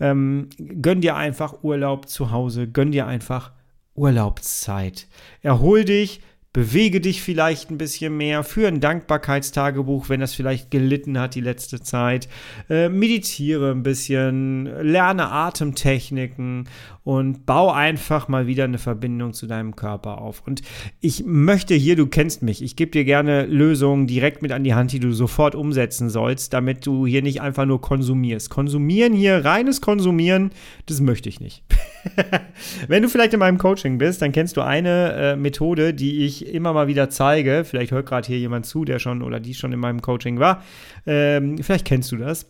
Ähm, 0.00 0.48
gönn 0.80 1.02
dir 1.02 1.16
einfach 1.16 1.62
Urlaub 1.62 2.08
zu 2.08 2.30
Hause. 2.30 2.66
Gönn 2.66 2.92
dir 2.92 3.06
einfach 3.06 3.52
Urlaubszeit. 3.94 5.06
Erhol 5.42 5.84
dich 5.84 6.22
bewege 6.58 7.00
dich 7.00 7.22
vielleicht 7.22 7.70
ein 7.70 7.78
bisschen 7.78 8.16
mehr, 8.16 8.42
führe 8.42 8.66
ein 8.66 8.80
Dankbarkeitstagebuch, 8.80 10.08
wenn 10.08 10.18
das 10.18 10.34
vielleicht 10.34 10.72
gelitten 10.72 11.20
hat 11.20 11.36
die 11.36 11.40
letzte 11.40 11.80
Zeit, 11.80 12.28
äh, 12.68 12.88
meditiere 12.88 13.70
ein 13.70 13.84
bisschen, 13.84 14.64
lerne 14.82 15.30
Atemtechniken 15.30 16.68
und 17.04 17.46
bau 17.46 17.70
einfach 17.70 18.26
mal 18.26 18.48
wieder 18.48 18.64
eine 18.64 18.78
Verbindung 18.78 19.34
zu 19.34 19.46
deinem 19.46 19.76
Körper 19.76 20.20
auf. 20.20 20.42
Und 20.44 20.62
ich 21.00 21.24
möchte 21.24 21.74
hier, 21.74 21.94
du 21.94 22.08
kennst 22.08 22.42
mich, 22.42 22.60
ich 22.60 22.74
gebe 22.74 22.90
dir 22.90 23.04
gerne 23.04 23.46
Lösungen 23.46 24.08
direkt 24.08 24.42
mit 24.42 24.50
an 24.50 24.64
die 24.64 24.74
Hand, 24.74 24.90
die 24.90 24.98
du 24.98 25.12
sofort 25.12 25.54
umsetzen 25.54 26.10
sollst, 26.10 26.52
damit 26.52 26.84
du 26.84 27.06
hier 27.06 27.22
nicht 27.22 27.40
einfach 27.40 27.66
nur 27.66 27.80
konsumierst. 27.80 28.50
Konsumieren 28.50 29.12
hier, 29.12 29.44
reines 29.44 29.80
Konsumieren, 29.80 30.50
das 30.86 31.00
möchte 31.00 31.28
ich 31.28 31.40
nicht. 31.40 31.62
Wenn 32.88 33.02
du 33.02 33.08
vielleicht 33.08 33.32
in 33.32 33.40
meinem 33.40 33.58
Coaching 33.58 33.98
bist, 33.98 34.20
dann 34.22 34.32
kennst 34.32 34.56
du 34.56 34.60
eine 34.60 35.12
äh, 35.12 35.36
Methode, 35.36 35.94
die 35.94 36.24
ich 36.24 36.47
immer 36.48 36.72
mal 36.72 36.86
wieder 36.86 37.10
zeige. 37.10 37.64
Vielleicht 37.64 37.92
hört 37.92 38.06
gerade 38.06 38.26
hier 38.26 38.38
jemand 38.38 38.66
zu, 38.66 38.84
der 38.84 38.98
schon 38.98 39.22
oder 39.22 39.40
die 39.40 39.54
schon 39.54 39.72
in 39.72 39.80
meinem 39.80 40.02
Coaching 40.02 40.38
war. 40.38 40.62
Ähm, 41.06 41.58
vielleicht 41.58 41.84
kennst 41.84 42.12
du 42.12 42.16
das. 42.16 42.46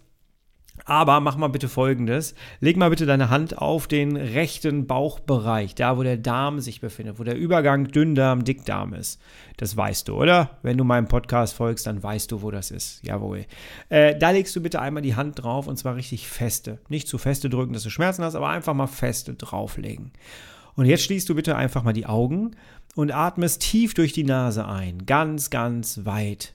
Aber 0.85 1.21
mach 1.21 1.37
mal 1.37 1.49
bitte 1.49 1.69
folgendes: 1.69 2.35
Leg 2.61 2.76
mal 2.76 2.90
bitte 2.90 3.07
deine 3.07 3.31
Hand 3.31 3.59
auf 3.59 3.87
den 3.87 4.17
rechten 4.17 4.87
Bauchbereich, 4.87 5.75
da 5.75 5.97
wo 5.97 6.02
der 6.02 6.17
Darm 6.17 6.61
sich 6.61 6.81
befindet, 6.81 7.19
wo 7.19 7.25
der 7.25 7.37
Übergang 7.37 7.88
Dünndarm, 7.88 8.45
Dickdarm 8.45 8.95
ist. 8.95 9.21
Das 9.57 9.76
weißt 9.76 10.09
du, 10.09 10.14
oder? 10.14 10.59
Wenn 10.62 10.78
du 10.78 10.85
meinem 10.85 11.09
Podcast 11.09 11.55
folgst, 11.55 11.87
dann 11.87 12.02
weißt 12.02 12.31
du, 12.33 12.43
wo 12.43 12.50
das 12.50 12.71
ist. 12.71 13.05
Jawohl. 13.05 13.47
Äh, 13.88 14.17
da 14.17 14.31
legst 14.31 14.55
du 14.57 14.62
bitte 14.62 14.81
einmal 14.81 15.02
die 15.02 15.17
Hand 15.17 15.43
drauf 15.43 15.67
und 15.67 15.76
zwar 15.76 15.97
richtig 15.97 16.28
feste. 16.28 16.78
Nicht 16.88 17.09
zu 17.09 17.19
feste 17.19 17.50
drücken, 17.50 17.73
dass 17.73 17.83
du 17.83 17.90
Schmerzen 17.90 18.25
hast, 18.25 18.35
aber 18.35 18.49
einfach 18.49 18.75
mal 18.75 18.87
feste 18.87 19.35
drauflegen. 19.35 20.12
Und 20.79 20.87
jetzt 20.87 21.03
schließt 21.03 21.29
du 21.29 21.35
bitte 21.35 21.57
einfach 21.57 21.83
mal 21.83 21.93
die 21.93 22.07
Augen 22.07 22.53
und 22.95 23.11
atmest 23.11 23.63
tief 23.63 23.95
durch 23.95 24.13
die 24.13 24.23
Nase 24.23 24.65
ein. 24.65 25.07
Ganz, 25.07 25.51
ganz 25.51 26.05
weit. 26.05 26.55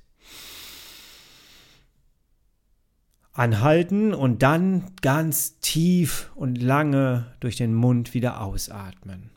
anhalten 3.35 4.13
und 4.13 4.43
dann 4.43 4.91
ganz 5.01 5.59
tief 5.59 6.31
und 6.35 6.61
lange 6.61 7.33
durch 7.39 7.55
den 7.55 7.73
Mund 7.73 8.13
wieder 8.13 8.39
ausatmen. 8.41 9.31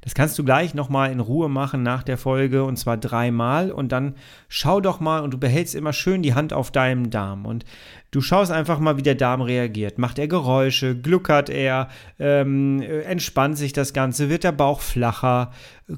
Das 0.00 0.14
kannst 0.14 0.38
du 0.38 0.44
gleich 0.44 0.74
nochmal 0.74 1.10
in 1.10 1.20
Ruhe 1.20 1.48
machen 1.48 1.82
nach 1.82 2.02
der 2.02 2.18
Folge 2.18 2.64
und 2.64 2.76
zwar 2.76 2.96
dreimal 2.96 3.70
und 3.70 3.92
dann 3.92 4.14
schau 4.48 4.80
doch 4.80 5.00
mal 5.00 5.20
und 5.20 5.32
du 5.32 5.38
behältst 5.38 5.74
immer 5.74 5.92
schön 5.92 6.22
die 6.22 6.34
Hand 6.34 6.52
auf 6.52 6.70
deinem 6.70 7.10
Darm 7.10 7.46
und 7.46 7.64
du 8.10 8.20
schaust 8.20 8.52
einfach 8.52 8.78
mal, 8.78 8.96
wie 8.96 9.02
der 9.02 9.14
Darm 9.14 9.40
reagiert. 9.40 9.98
Macht 9.98 10.18
er 10.18 10.28
Geräusche, 10.28 10.96
gluckert 10.96 11.50
er, 11.50 11.88
ähm, 12.18 12.80
entspannt 12.82 13.58
sich 13.58 13.72
das 13.72 13.92
Ganze, 13.92 14.28
wird 14.28 14.44
der 14.44 14.52
Bauch 14.52 14.80
flacher. 14.80 15.52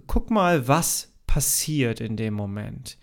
Guck 0.06 0.30
mal, 0.30 0.66
was 0.66 1.12
passiert 1.26 2.00
in 2.00 2.16
dem 2.16 2.34
Moment. 2.34 2.98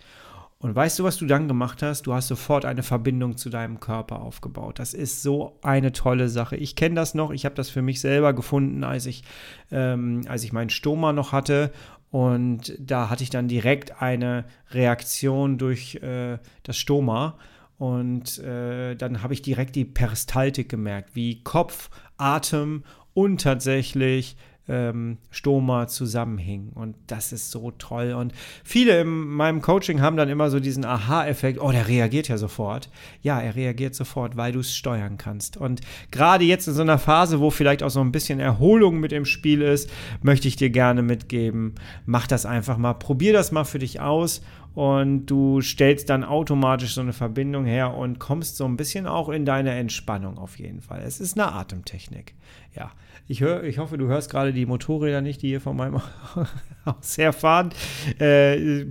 Und 0.59 0.75
weißt 0.75 0.97
du, 0.97 1.03
was 1.03 1.17
du 1.17 1.27
dann 1.27 1.47
gemacht 1.47 1.83
hast? 1.83 2.07
Du 2.07 2.13
hast 2.13 2.27
sofort 2.27 2.65
eine 2.65 2.81
Verbindung 2.81 3.37
zu 3.37 3.51
deinem 3.51 3.79
Körper 3.79 4.21
aufgebaut. 4.21 4.79
Das 4.79 4.95
ist 4.95 5.21
so 5.21 5.59
eine 5.61 5.91
tolle 5.91 6.29
Sache. 6.29 6.55
Ich 6.55 6.75
kenne 6.75 6.95
das 6.95 7.13
noch. 7.13 7.29
Ich 7.29 7.45
habe 7.45 7.53
das 7.53 7.69
für 7.69 7.83
mich 7.83 8.01
selber 8.01 8.33
gefunden, 8.33 8.83
als 8.83 9.05
ich, 9.05 9.23
ähm, 9.71 10.21
als 10.27 10.43
ich 10.43 10.53
meinen 10.53 10.71
Stoma 10.71 11.13
noch 11.13 11.31
hatte. 11.31 11.71
Und 12.09 12.75
da 12.79 13.11
hatte 13.11 13.21
ich 13.21 13.29
dann 13.29 13.47
direkt 13.47 14.01
eine 14.01 14.45
Reaktion 14.71 15.59
durch 15.59 15.95
äh, 15.95 16.39
das 16.63 16.77
Stoma. 16.77 17.37
Und 17.77 18.39
äh, 18.39 18.95
dann 18.95 19.21
habe 19.21 19.35
ich 19.35 19.43
direkt 19.43 19.75
die 19.75 19.85
Peristaltik 19.85 20.69
gemerkt, 20.69 21.15
wie 21.15 21.43
Kopf, 21.43 21.91
Atem 22.17 22.83
und 23.13 23.41
tatsächlich 23.41 24.35
ähm, 24.67 25.17
Stoma 25.29 25.87
zusammenhingen. 25.87 26.69
Und 26.73 26.95
das 27.07 27.31
ist 27.31 27.51
so 27.51 27.71
toll. 27.71 28.13
Und 28.13 28.33
viele 28.63 29.01
in 29.01 29.07
meinem 29.07 29.61
Coaching 29.61 30.01
haben 30.01 30.17
dann 30.17 30.29
immer 30.29 30.49
so 30.49 30.59
diesen 30.59 30.85
Aha-Effekt, 30.85 31.59
oh, 31.61 31.71
der 31.71 31.87
reagiert 31.87 32.27
ja 32.27 32.37
sofort. 32.37 32.89
Ja, 33.21 33.39
er 33.39 33.55
reagiert 33.55 33.95
sofort, 33.95 34.37
weil 34.37 34.51
du 34.51 34.59
es 34.59 34.75
steuern 34.75 35.17
kannst. 35.17 35.57
Und 35.57 35.81
gerade 36.11 36.45
jetzt 36.45 36.67
in 36.67 36.73
so 36.73 36.81
einer 36.81 36.99
Phase, 36.99 37.39
wo 37.39 37.49
vielleicht 37.49 37.83
auch 37.83 37.89
so 37.89 38.01
ein 38.01 38.11
bisschen 38.11 38.39
Erholung 38.39 38.99
mit 38.99 39.11
im 39.11 39.25
Spiel 39.25 39.61
ist, 39.61 39.89
möchte 40.21 40.47
ich 40.47 40.55
dir 40.55 40.69
gerne 40.69 41.01
mitgeben, 41.01 41.75
mach 42.05 42.27
das 42.27 42.45
einfach 42.45 42.77
mal, 42.77 42.93
probier 42.93 43.33
das 43.33 43.51
mal 43.51 43.63
für 43.63 43.79
dich 43.79 43.99
aus 43.99 44.41
und 44.73 45.25
du 45.25 45.61
stellst 45.61 46.09
dann 46.09 46.23
automatisch 46.23 46.93
so 46.93 47.01
eine 47.01 47.13
Verbindung 47.13 47.65
her 47.65 47.95
und 47.95 48.19
kommst 48.19 48.57
so 48.57 48.65
ein 48.65 48.77
bisschen 48.77 49.07
auch 49.07 49.29
in 49.29 49.45
deine 49.45 49.71
Entspannung 49.71 50.37
auf 50.37 50.59
jeden 50.59 50.81
Fall. 50.81 51.01
Es 51.05 51.19
ist 51.19 51.39
eine 51.39 51.51
Atemtechnik. 51.51 52.35
Ja, 52.75 52.91
ich, 53.27 53.41
hör, 53.41 53.63
ich 53.63 53.79
hoffe, 53.79 53.97
du 53.97 54.07
hörst 54.07 54.29
gerade 54.29 54.53
die 54.53 54.65
Motorräder 54.65 55.21
nicht, 55.21 55.41
die 55.41 55.47
hier 55.49 55.61
von 55.61 55.75
meinem 55.75 56.01
Haus 56.85 57.17
herfahren. 57.17 57.71
Äh, 58.19 58.83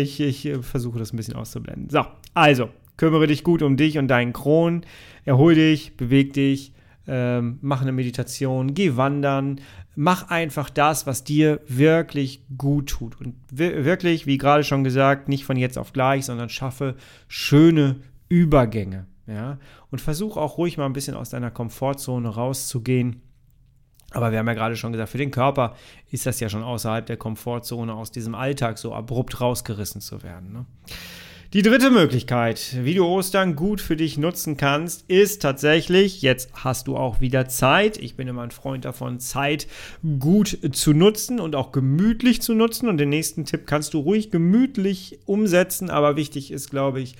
ich, 0.00 0.20
ich 0.20 0.52
versuche 0.62 0.98
das 0.98 1.12
ein 1.12 1.16
bisschen 1.16 1.34
auszublenden. 1.34 1.90
So, 1.90 2.04
also, 2.32 2.70
kümmere 2.96 3.26
dich 3.26 3.44
gut 3.44 3.62
um 3.62 3.76
dich 3.76 3.98
und 3.98 4.08
deinen 4.08 4.32
Kron. 4.32 4.82
Erhol 5.24 5.54
dich, 5.54 5.96
beweg 5.96 6.32
dich, 6.32 6.72
ähm, 7.06 7.58
mach 7.62 7.82
eine 7.82 7.92
Meditation, 7.92 8.74
geh 8.74 8.96
wandern, 8.96 9.60
mach 9.94 10.28
einfach 10.28 10.70
das, 10.70 11.06
was 11.06 11.24
dir 11.24 11.60
wirklich 11.68 12.44
gut 12.56 12.88
tut. 12.88 13.20
Und 13.20 13.34
wirklich, 13.50 14.26
wie 14.26 14.38
gerade 14.38 14.64
schon 14.64 14.84
gesagt, 14.84 15.28
nicht 15.28 15.44
von 15.44 15.56
jetzt 15.56 15.78
auf 15.78 15.92
gleich, 15.92 16.24
sondern 16.26 16.48
schaffe 16.48 16.96
schöne 17.28 17.96
Übergänge. 18.28 19.06
Ja? 19.26 19.58
Und 19.90 20.00
versuch 20.00 20.36
auch 20.36 20.58
ruhig 20.58 20.78
mal 20.78 20.86
ein 20.86 20.92
bisschen 20.92 21.16
aus 21.16 21.30
deiner 21.30 21.50
Komfortzone 21.50 22.28
rauszugehen. 22.28 23.22
Aber 24.12 24.30
wir 24.30 24.38
haben 24.38 24.46
ja 24.46 24.54
gerade 24.54 24.76
schon 24.76 24.92
gesagt, 24.92 25.10
für 25.10 25.18
den 25.18 25.30
Körper 25.30 25.74
ist 26.10 26.26
das 26.26 26.40
ja 26.40 26.48
schon 26.48 26.62
außerhalb 26.62 27.06
der 27.06 27.16
Komfortzone, 27.16 27.92
aus 27.92 28.10
diesem 28.10 28.34
Alltag 28.34 28.78
so 28.78 28.94
abrupt 28.94 29.40
rausgerissen 29.40 30.00
zu 30.00 30.22
werden. 30.22 30.52
Ne? 30.52 30.66
Die 31.56 31.62
dritte 31.62 31.90
Möglichkeit, 31.90 32.76
wie 32.82 32.92
du 32.92 33.06
Ostern 33.06 33.56
gut 33.56 33.80
für 33.80 33.96
dich 33.96 34.18
nutzen 34.18 34.58
kannst, 34.58 35.08
ist 35.08 35.40
tatsächlich, 35.40 36.20
jetzt 36.20 36.50
hast 36.52 36.86
du 36.86 36.98
auch 36.98 37.22
wieder 37.22 37.48
Zeit. 37.48 37.96
Ich 37.96 38.14
bin 38.14 38.28
immer 38.28 38.42
ein 38.42 38.50
Freund 38.50 38.84
davon, 38.84 39.20
Zeit 39.20 39.66
gut 40.18 40.58
zu 40.72 40.92
nutzen 40.92 41.40
und 41.40 41.56
auch 41.56 41.72
gemütlich 41.72 42.42
zu 42.42 42.52
nutzen. 42.52 42.90
Und 42.90 42.98
den 42.98 43.08
nächsten 43.08 43.46
Tipp 43.46 43.66
kannst 43.66 43.94
du 43.94 44.00
ruhig 44.00 44.30
gemütlich 44.30 45.18
umsetzen, 45.24 45.88
aber 45.88 46.16
wichtig 46.16 46.50
ist, 46.50 46.68
glaube 46.68 47.00
ich, 47.00 47.14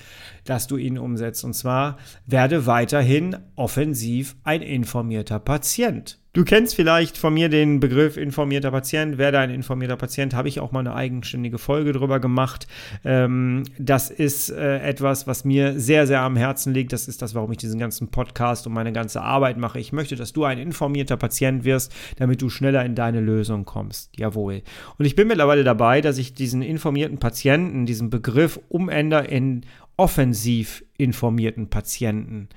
dass 0.49 0.67
du 0.67 0.77
ihn 0.77 0.99
umsetzt. 0.99 1.45
Und 1.45 1.55
zwar 1.55 1.99
werde 2.27 2.67
weiterhin 2.67 3.37
offensiv 3.55 4.37
ein 4.45 4.63
informierter 4.63 5.39
Patient. 5.39 6.19
Du 6.37 6.45
kennst 6.45 6.75
vielleicht 6.75 7.17
von 7.17 7.33
mir 7.33 7.49
den 7.49 7.81
Begriff 7.81 8.19
informierter 8.19 8.71
Patient. 8.71 9.17
Werde 9.17 9.39
ein 9.39 9.49
informierter 9.49 9.97
Patient, 9.97 10.35
habe 10.35 10.49
ich 10.49 10.61
auch 10.61 10.71
mal 10.71 10.81
eine 10.81 10.95
eigenständige 10.95 11.57
Folge 11.57 11.95
drüber 11.95 12.21
gemacht. 12.21 12.67
Ähm, 13.07 13.63
das 13.79 14.11
ist 14.11 14.51
äh, 14.51 14.81
etwas, 14.81 15.27
was 15.27 15.47
mir 15.47 15.81
sehr, 15.81 16.07
sehr 16.07 16.21
am 16.21 16.37
Herzen 16.37 16.75
liegt. 16.75 16.93
Das 16.93 17.09
ist 17.09 17.23
das, 17.23 17.35
warum 17.35 17.53
ich 17.53 17.57
diesen 17.57 17.81
ganzen 17.81 18.09
Podcast 18.09 18.67
und 18.67 18.75
meine 18.75 18.93
ganze 18.93 19.23
Arbeit 19.23 19.57
mache. 19.57 19.81
Ich 19.81 19.95
möchte, 19.95 20.15
dass 20.15 20.35
du 20.35 20.45
ein 20.45 20.59
informierter 20.59 21.17
Patient 21.17 21.65
wirst, 21.65 21.91
damit 22.19 22.43
du 22.43 22.51
schneller 22.51 22.85
in 22.85 22.95
deine 22.95 23.21
Lösung 23.21 23.65
kommst. 23.65 24.11
Jawohl. 24.19 24.61
Und 24.99 25.07
ich 25.07 25.17
bin 25.17 25.29
mittlerweile 25.29 25.65
dabei, 25.65 26.03
dass 26.03 26.19
ich 26.19 26.35
diesen 26.35 26.61
informierten 26.61 27.17
Patienten, 27.17 27.87
diesen 27.87 28.11
Begriff 28.11 28.61
umändere 28.69 29.25
in 29.27 29.65
offensiv 29.97 30.85
informierten 30.99 31.71
Patienten. 31.71 32.49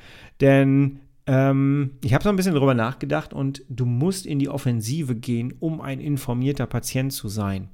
Denn 0.41 0.99
ähm, 1.27 1.91
ich 2.03 2.13
habe 2.13 2.23
so 2.23 2.29
ein 2.29 2.35
bisschen 2.35 2.55
drüber 2.55 2.73
nachgedacht 2.73 3.33
und 3.33 3.63
du 3.69 3.85
musst 3.85 4.25
in 4.25 4.39
die 4.39 4.49
Offensive 4.49 5.15
gehen, 5.15 5.53
um 5.59 5.81
ein 5.81 5.99
informierter 5.99 6.65
Patient 6.65 7.13
zu 7.13 7.27
sein. 7.27 7.69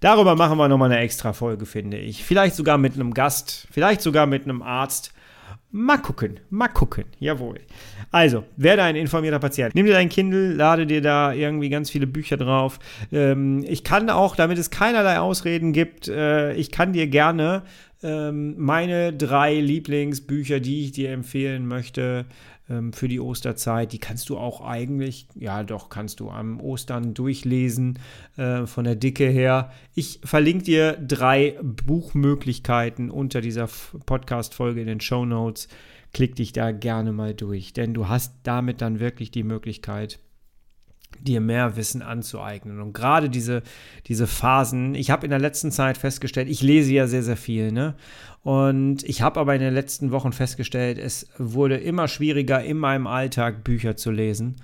Darüber 0.00 0.34
machen 0.36 0.56
wir 0.56 0.68
nochmal 0.68 0.90
eine 0.90 1.00
extra 1.00 1.32
Folge, 1.32 1.66
finde 1.66 1.98
ich. 1.98 2.24
Vielleicht 2.24 2.54
sogar 2.54 2.78
mit 2.78 2.94
einem 2.94 3.12
Gast, 3.12 3.68
vielleicht 3.70 4.00
sogar 4.00 4.26
mit 4.26 4.44
einem 4.44 4.62
Arzt. 4.62 5.12
Mal 5.72 5.98
gucken, 5.98 6.40
mal 6.50 6.66
gucken. 6.66 7.04
Jawohl. 7.20 7.60
Also, 8.10 8.42
werde 8.56 8.82
ein 8.82 8.96
informierter 8.96 9.38
Patient. 9.38 9.72
Nimm 9.76 9.86
dir 9.86 9.92
dein 9.92 10.08
Kindle, 10.08 10.52
lade 10.52 10.84
dir 10.84 11.00
da 11.00 11.32
irgendwie 11.32 11.68
ganz 11.68 11.90
viele 11.90 12.08
Bücher 12.08 12.36
drauf. 12.36 12.80
Ähm, 13.12 13.64
ich 13.68 13.84
kann 13.84 14.10
auch, 14.10 14.34
damit 14.34 14.58
es 14.58 14.70
keinerlei 14.70 15.20
Ausreden 15.20 15.72
gibt, 15.72 16.08
äh, 16.08 16.54
ich 16.54 16.72
kann 16.72 16.92
dir 16.92 17.06
gerne 17.06 17.62
ähm, 18.02 18.56
meine 18.58 19.12
drei 19.12 19.60
Lieblingsbücher, 19.60 20.58
die 20.58 20.86
ich 20.86 20.92
dir 20.92 21.12
empfehlen 21.12 21.68
möchte 21.68 22.26
ähm, 22.70 22.92
für 22.92 23.08
die 23.08 23.20
Osterzeit, 23.20 23.92
die 23.92 23.98
kannst 23.98 24.28
du 24.28 24.38
auch 24.38 24.60
eigentlich, 24.60 25.26
ja 25.34 25.62
doch, 25.64 25.88
kannst 25.88 26.20
du 26.20 26.30
am 26.30 26.60
Ostern 26.60 27.12
durchlesen 27.12 27.98
äh, 28.36 28.66
von 28.66 28.84
der 28.84 28.94
Dicke 28.94 29.28
her. 29.28 29.72
Ich 29.94 30.20
verlinke 30.24 30.64
dir 30.64 30.92
drei 30.92 31.58
Buchmöglichkeiten 31.62 33.10
unter 33.10 33.40
dieser 33.40 33.68
Podcast-Folge 34.06 34.80
in 34.80 34.86
den 34.86 35.00
Show 35.00 35.26
Notes. 35.26 35.68
Klick 36.12 36.36
dich 36.36 36.52
da 36.52 36.72
gerne 36.72 37.12
mal 37.12 37.34
durch, 37.34 37.72
denn 37.72 37.94
du 37.94 38.08
hast 38.08 38.34
damit 38.44 38.80
dann 38.80 39.00
wirklich 39.00 39.30
die 39.30 39.44
Möglichkeit, 39.44 40.18
dir 41.20 41.40
mehr 41.40 41.76
Wissen 41.76 42.02
anzueignen. 42.02 42.80
Und 42.80 42.92
gerade 42.92 43.28
diese, 43.28 43.62
diese 44.06 44.26
Phasen, 44.26 44.94
ich 44.94 45.10
habe 45.10 45.26
in 45.26 45.30
der 45.30 45.38
letzten 45.38 45.70
Zeit 45.70 45.98
festgestellt, 45.98 46.48
ich 46.48 46.62
lese 46.62 46.92
ja 46.92 47.06
sehr, 47.06 47.22
sehr 47.22 47.36
viel, 47.36 47.72
ne? 47.72 47.94
Und 48.42 49.02
ich 49.02 49.20
habe 49.20 49.38
aber 49.38 49.54
in 49.54 49.60
den 49.60 49.74
letzten 49.74 50.12
Wochen 50.12 50.32
festgestellt, 50.32 50.98
es 50.98 51.28
wurde 51.36 51.76
immer 51.76 52.08
schwieriger, 52.08 52.62
in 52.64 52.78
meinem 52.78 53.06
Alltag 53.06 53.64
Bücher 53.64 53.96
zu 53.96 54.10
lesen. 54.10 54.56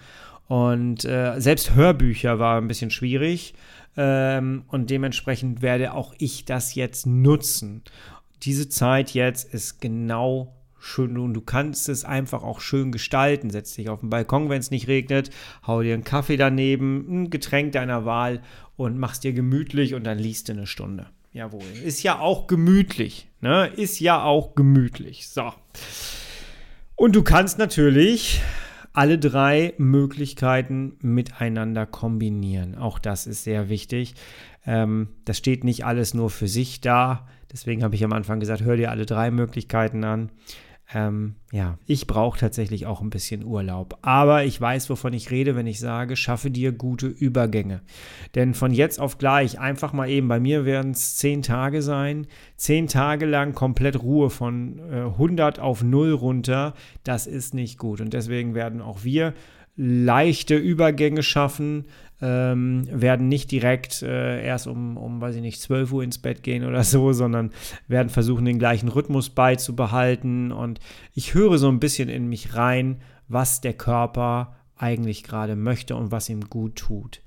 Und 0.49 1.05
äh, 1.05 1.38
selbst 1.38 1.75
Hörbücher 1.75 2.38
war 2.38 2.59
ein 2.59 2.69
bisschen 2.69 2.91
schwierig. 2.91 3.55
Ähm, 3.97 4.65
und 4.69 4.91
dementsprechend 4.91 5.62
werde 5.62 5.93
auch 5.93 6.15
ich 6.19 6.45
das 6.45 6.75
jetzt 6.75 7.07
nutzen. 7.07 7.83
Diese 8.43 8.69
Zeit 8.69 9.11
jetzt 9.11 9.53
ist 9.53 9.81
genau 9.81 10.55
schön 10.78 11.18
und 11.18 11.35
du 11.35 11.40
kannst 11.40 11.88
es 11.88 12.04
einfach 12.04 12.42
auch 12.42 12.61
schön 12.61 12.92
gestalten. 12.92 13.50
Setz 13.50 13.75
dich 13.75 13.88
auf 13.88 14.00
den 14.00 14.11
Balkon, 14.11 14.49
wenn 14.49 14.61
es 14.61 14.71
nicht 14.71 14.88
regnet, 14.88 15.30
hau 15.66 15.83
dir 15.83 15.95
einen 15.95 16.04
Kaffee 16.04 16.37
daneben, 16.37 17.06
ein 17.09 17.30
Getränk 17.30 17.73
deiner 17.73 18.04
Wahl 18.04 18.42
und 18.76 18.99
machst 18.99 19.25
dir 19.25 19.33
gemütlich 19.33 19.95
und 19.95 20.04
dann 20.04 20.18
liest 20.18 20.49
du 20.49 20.52
eine 20.52 20.66
Stunde. 20.66 21.06
Jawohl. 21.33 21.62
Ist 21.85 22.02
ja 22.02 22.18
auch 22.18 22.47
gemütlich. 22.47 23.28
Ne? 23.40 23.71
Ist 23.76 24.00
ja 24.00 24.23
auch 24.23 24.54
gemütlich. 24.54 25.28
So. 25.28 25.52
Und 26.95 27.14
du 27.14 27.23
kannst 27.23 27.59
natürlich 27.59 28.40
alle 28.95 29.18
drei 29.18 29.75
Möglichkeiten 29.76 30.97
miteinander 31.02 31.85
kombinieren. 31.85 32.78
Auch 32.78 32.99
das 32.99 33.26
ist 33.26 33.45
sehr 33.45 33.68
wichtig. 33.68 34.14
Ähm, 34.64 35.09
das 35.26 35.37
steht 35.37 35.64
nicht 35.64 35.85
alles 35.85 36.14
nur 36.14 36.30
für 36.30 36.49
sich 36.49 36.80
da. 36.80 37.28
Deswegen 37.52 37.85
habe 37.85 37.95
ich 37.95 38.04
am 38.04 38.14
Anfang 38.14 38.40
gesagt, 38.40 38.62
hör 38.62 38.76
dir 38.76 38.90
alle 38.90 39.04
drei 39.04 39.30
Möglichkeiten 39.30 40.04
an. 40.04 40.30
Ähm, 40.95 41.35
ja, 41.50 41.78
ich 41.87 42.07
brauche 42.07 42.38
tatsächlich 42.38 42.87
auch 42.87 43.00
ein 43.00 43.11
bisschen 43.11 43.45
Urlaub. 43.45 43.99
Aber 44.02 44.45
ich 44.45 44.61
weiß, 44.61 44.88
wovon 44.88 45.12
ich 45.14 45.31
rede, 45.33 45.57
wenn 45.57 45.66
ich 45.66 45.81
sage, 45.81 46.14
schaffe 46.14 46.50
dir 46.50 46.71
gute 46.71 47.09
Übergänge. 47.09 47.83
Denn 48.37 48.55
von 48.55 48.73
jetzt 48.73 49.00
auf 49.00 49.19
gleich, 49.19 49.59
einfach 49.59 49.93
mal 49.93 50.09
eben, 50.09 50.28
bei 50.28 50.38
mir 50.38 50.64
werden 50.64 50.93
es 50.93 51.16
zehn 51.16 51.43
Tage 51.43 51.83
sein, 51.83 52.28
zehn 52.57 52.87
Tage 52.87 53.26
lang 53.26 53.52
komplett 53.52 54.00
Ruhe 54.00 54.30
von 54.30 54.78
äh, 54.91 55.02
100 55.02 55.58
auf 55.58 55.82
0 55.82 56.13
runter, 56.13 56.75
das 57.02 57.26
ist 57.26 57.52
nicht 57.52 57.78
gut. 57.78 58.00
Und 58.00 58.13
deswegen 58.13 58.54
werden 58.54 58.80
auch 58.80 59.02
wir 59.02 59.34
leichte 59.76 60.56
Übergänge 60.56 61.23
schaffen, 61.23 61.84
ähm, 62.21 62.87
werden 62.91 63.29
nicht 63.29 63.50
direkt 63.50 64.02
äh, 64.02 64.45
erst 64.45 64.67
um, 64.67 64.97
um, 64.97 65.21
weiß 65.21 65.37
ich 65.37 65.43
nicht, 65.43 65.61
12 65.61 65.93
Uhr 65.93 66.02
ins 66.02 66.19
Bett 66.19 66.43
gehen 66.43 66.65
oder 66.65 66.83
so, 66.85 67.13
sondern 67.13 67.50
werden 67.89 68.09
versuchen, 68.09 68.45
den 68.45 68.59
gleichen 68.59 68.89
Rhythmus 68.89 69.31
beizubehalten. 69.31 70.52
Und 70.52 70.81
ich 71.15 71.35
höre 71.35 71.59
so 71.59 71.69
ein 71.69 71.81
bisschen 71.81 72.09
in 72.09 72.29
mich 72.29 72.55
rein, 72.55 73.00
was 73.29 73.61
der 73.61 73.75
Körper 73.75 74.57
eigentlich 74.76 75.25
gerade 75.25 75.57
möchte 75.57 75.97
und 75.97 76.13
was 76.13 76.29
ihm 76.29 76.49
gut 76.49 76.76
tut. 76.76 77.23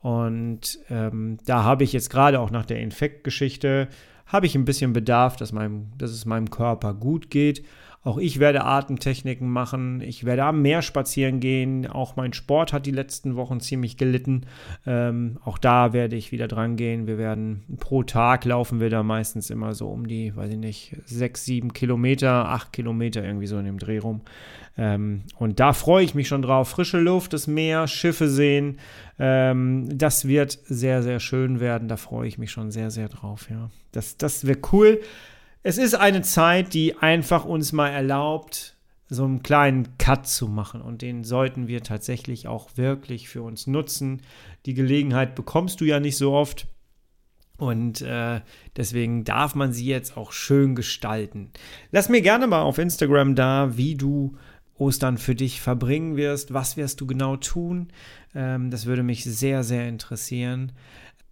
Und 0.00 0.78
ähm, 0.90 1.38
da 1.46 1.64
habe 1.64 1.84
ich 1.84 1.92
jetzt 1.92 2.10
gerade 2.10 2.40
auch 2.40 2.50
nach 2.50 2.66
der 2.66 2.80
Infektgeschichte, 2.80 3.88
habe 4.26 4.46
ich 4.46 4.54
ein 4.54 4.64
bisschen 4.64 4.92
Bedarf, 4.92 5.36
dass, 5.36 5.52
meinem, 5.52 5.92
dass 5.96 6.10
es 6.10 6.26
meinem 6.26 6.50
Körper 6.50 6.92
gut 6.92 7.30
geht. 7.30 7.64
Auch 8.04 8.18
ich 8.18 8.38
werde 8.38 8.64
Atemtechniken 8.64 9.48
machen. 9.48 10.02
Ich 10.02 10.24
werde 10.24 10.44
am 10.44 10.60
Meer 10.60 10.82
spazieren 10.82 11.40
gehen. 11.40 11.86
Auch 11.86 12.16
mein 12.16 12.34
Sport 12.34 12.74
hat 12.74 12.84
die 12.84 12.90
letzten 12.90 13.34
Wochen 13.34 13.60
ziemlich 13.60 13.96
gelitten. 13.96 14.42
Ähm, 14.86 15.38
auch 15.42 15.56
da 15.56 15.94
werde 15.94 16.14
ich 16.14 16.30
wieder 16.30 16.46
dran 16.46 16.76
gehen. 16.76 17.06
Wir 17.06 17.16
werden 17.16 17.62
pro 17.78 18.02
Tag 18.02 18.44
laufen 18.44 18.78
wir 18.78 18.90
da 18.90 19.02
meistens 19.02 19.48
immer 19.48 19.72
so 19.72 19.88
um 19.88 20.06
die, 20.06 20.36
weiß 20.36 20.50
ich 20.50 20.58
nicht, 20.58 20.96
sechs, 21.06 21.46
sieben 21.46 21.72
Kilometer, 21.72 22.50
acht 22.50 22.74
Kilometer 22.74 23.24
irgendwie 23.24 23.46
so 23.46 23.58
in 23.58 23.64
dem 23.64 23.78
Dreh 23.78 23.98
rum. 23.98 24.20
Ähm, 24.76 25.22
und 25.38 25.58
da 25.58 25.72
freue 25.72 26.04
ich 26.04 26.14
mich 26.14 26.28
schon 26.28 26.42
drauf. 26.42 26.68
Frische 26.68 27.00
Luft, 27.00 27.32
das 27.32 27.46
Meer, 27.46 27.86
Schiffe 27.86 28.28
sehen. 28.28 28.80
Ähm, 29.18 29.88
das 29.90 30.28
wird 30.28 30.58
sehr, 30.64 31.02
sehr 31.02 31.20
schön 31.20 31.58
werden. 31.58 31.88
Da 31.88 31.96
freue 31.96 32.28
ich 32.28 32.36
mich 32.36 32.50
schon 32.50 32.70
sehr, 32.70 32.90
sehr 32.90 33.08
drauf. 33.08 33.48
Ja, 33.50 33.70
das, 33.92 34.18
das 34.18 34.46
wird 34.46 34.72
cool. 34.74 35.00
Es 35.66 35.78
ist 35.78 35.94
eine 35.94 36.20
Zeit, 36.20 36.74
die 36.74 36.98
einfach 36.98 37.46
uns 37.46 37.72
mal 37.72 37.88
erlaubt, 37.88 38.76
so 39.08 39.24
einen 39.24 39.42
kleinen 39.42 39.96
Cut 39.96 40.26
zu 40.26 40.46
machen. 40.46 40.82
Und 40.82 41.00
den 41.00 41.24
sollten 41.24 41.68
wir 41.68 41.82
tatsächlich 41.82 42.46
auch 42.46 42.68
wirklich 42.76 43.30
für 43.30 43.42
uns 43.42 43.66
nutzen. 43.66 44.20
Die 44.66 44.74
Gelegenheit 44.74 45.34
bekommst 45.34 45.80
du 45.80 45.86
ja 45.86 46.00
nicht 46.00 46.18
so 46.18 46.34
oft. 46.34 46.66
Und 47.56 48.02
äh, 48.02 48.42
deswegen 48.76 49.24
darf 49.24 49.54
man 49.54 49.72
sie 49.72 49.86
jetzt 49.86 50.18
auch 50.18 50.32
schön 50.32 50.74
gestalten. 50.74 51.50
Lass 51.92 52.10
mir 52.10 52.20
gerne 52.20 52.46
mal 52.46 52.60
auf 52.60 52.76
Instagram 52.76 53.34
da, 53.34 53.74
wie 53.74 53.94
du 53.94 54.36
Ostern 54.76 55.16
für 55.16 55.34
dich 55.34 55.62
verbringen 55.62 56.16
wirst. 56.16 56.52
Was 56.52 56.76
wirst 56.76 57.00
du 57.00 57.06
genau 57.06 57.36
tun? 57.36 57.88
Ähm, 58.34 58.70
das 58.70 58.84
würde 58.84 59.02
mich 59.02 59.24
sehr, 59.24 59.62
sehr 59.62 59.88
interessieren. 59.88 60.72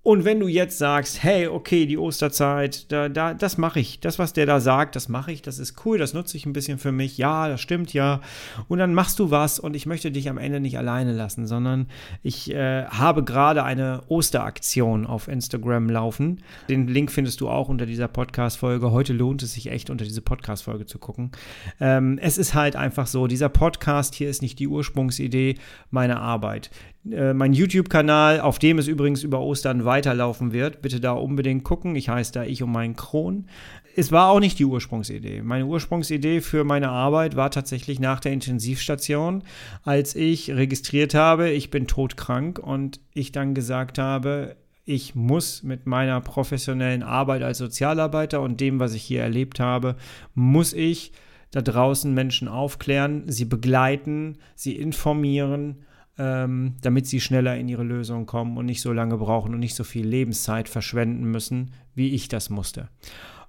Und 0.04 0.24
wenn 0.24 0.40
du 0.40 0.48
jetzt 0.48 0.78
sagst, 0.78 1.22
hey, 1.22 1.46
okay, 1.46 1.86
die 1.86 1.96
Osterzeit, 1.96 2.90
da, 2.90 3.08
da, 3.08 3.34
das 3.34 3.56
mache 3.56 3.78
ich. 3.78 4.00
Das, 4.00 4.18
was 4.18 4.32
der 4.32 4.46
da 4.46 4.58
sagt, 4.58 4.96
das 4.96 5.08
mache 5.08 5.30
ich, 5.30 5.42
das 5.42 5.60
ist 5.60 5.86
cool, 5.86 5.96
das 5.96 6.12
nutze 6.12 6.36
ich 6.36 6.44
ein 6.44 6.52
bisschen 6.52 6.78
für 6.78 6.90
mich. 6.90 7.18
Ja, 7.18 7.46
das 7.46 7.60
stimmt 7.60 7.92
ja. 7.92 8.20
Und 8.66 8.78
dann 8.78 8.94
machst 8.94 9.20
du 9.20 9.30
was 9.30 9.60
und 9.60 9.76
ich 9.76 9.86
möchte 9.86 10.10
dich 10.10 10.28
am 10.28 10.38
Ende 10.38 10.58
nicht 10.58 10.76
alleine 10.76 11.12
lassen, 11.12 11.46
sondern 11.46 11.86
ich 12.24 12.52
äh, 12.52 12.84
habe 12.86 13.22
gerade 13.22 13.62
eine 13.62 14.02
Osteraktion 14.08 15.06
auf 15.06 15.28
Instagram 15.28 15.88
laufen. 15.88 16.42
Den 16.68 16.88
Link 16.88 17.12
findest 17.12 17.40
du 17.40 17.48
auch 17.48 17.68
unter 17.68 17.86
dieser 17.86 18.08
Podcast-Folge. 18.08 18.90
Heute 18.90 19.12
lohnt 19.12 19.44
es 19.44 19.52
sich 19.52 19.70
echt, 19.70 19.88
unter 19.88 20.04
diese 20.04 20.20
Podcast-Folge 20.20 20.84
zu 20.84 20.98
gucken. 20.98 21.30
Ähm, 21.78 22.18
es 22.20 22.38
ist 22.38 22.54
halt 22.54 22.74
einfach 22.74 23.06
so, 23.06 23.28
dieser 23.28 23.48
Podcast 23.48 24.16
hier 24.16 24.28
ist 24.28 24.42
nicht 24.42 24.58
die 24.58 24.66
Ursprungsidee 24.66 25.58
meiner 25.92 26.20
Arbeit. 26.20 26.72
Äh, 27.10 27.34
mein 27.34 27.52
YouTube-Kanal, 27.52 28.40
auf 28.40 28.58
dem 28.58 28.78
es 28.78 28.86
übrigens 28.86 29.22
über 29.22 29.40
Ostern 29.40 29.84
weiterlaufen 29.84 30.52
wird. 30.52 30.82
Bitte 30.82 31.00
da 31.00 31.12
unbedingt 31.12 31.64
gucken. 31.64 31.96
Ich 31.96 32.08
heiße 32.08 32.32
da 32.32 32.44
Ich 32.44 32.62
um 32.62 32.72
meinen 32.72 32.96
Kron. 32.96 33.46
Es 33.94 34.12
war 34.12 34.30
auch 34.30 34.40
nicht 34.40 34.58
die 34.58 34.64
Ursprungsidee. 34.64 35.42
Meine 35.42 35.66
Ursprungsidee 35.66 36.40
für 36.40 36.64
meine 36.64 36.88
Arbeit 36.88 37.36
war 37.36 37.50
tatsächlich 37.50 38.00
nach 38.00 38.20
der 38.20 38.32
Intensivstation, 38.32 39.42
als 39.82 40.14
ich 40.14 40.50
registriert 40.50 41.14
habe, 41.14 41.50
ich 41.50 41.70
bin 41.70 41.86
todkrank 41.86 42.58
und 42.58 43.00
ich 43.12 43.32
dann 43.32 43.54
gesagt 43.54 43.98
habe, 43.98 44.56
ich 44.84 45.14
muss 45.14 45.62
mit 45.62 45.86
meiner 45.86 46.20
professionellen 46.22 47.02
Arbeit 47.02 47.42
als 47.42 47.58
Sozialarbeiter 47.58 48.40
und 48.40 48.60
dem, 48.60 48.80
was 48.80 48.94
ich 48.94 49.02
hier 49.02 49.20
erlebt 49.20 49.60
habe, 49.60 49.96
muss 50.34 50.72
ich 50.72 51.12
da 51.50 51.60
draußen 51.60 52.12
Menschen 52.14 52.48
aufklären, 52.48 53.24
sie 53.26 53.44
begleiten, 53.44 54.38
sie 54.54 54.74
informieren 54.74 55.84
ähm, 56.18 56.74
damit 56.82 57.06
sie 57.06 57.20
schneller 57.20 57.56
in 57.56 57.68
ihre 57.68 57.84
Lösung 57.84 58.26
kommen 58.26 58.56
und 58.56 58.66
nicht 58.66 58.82
so 58.82 58.92
lange 58.92 59.16
brauchen 59.16 59.54
und 59.54 59.60
nicht 59.60 59.74
so 59.74 59.84
viel 59.84 60.06
Lebenszeit 60.06 60.68
verschwenden 60.68 61.24
müssen, 61.24 61.72
wie 61.94 62.14
ich 62.14 62.28
das 62.28 62.50
musste. 62.50 62.88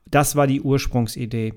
Das 0.05 0.35
war 0.35 0.47
die 0.47 0.61
Ursprungsidee. 0.61 1.53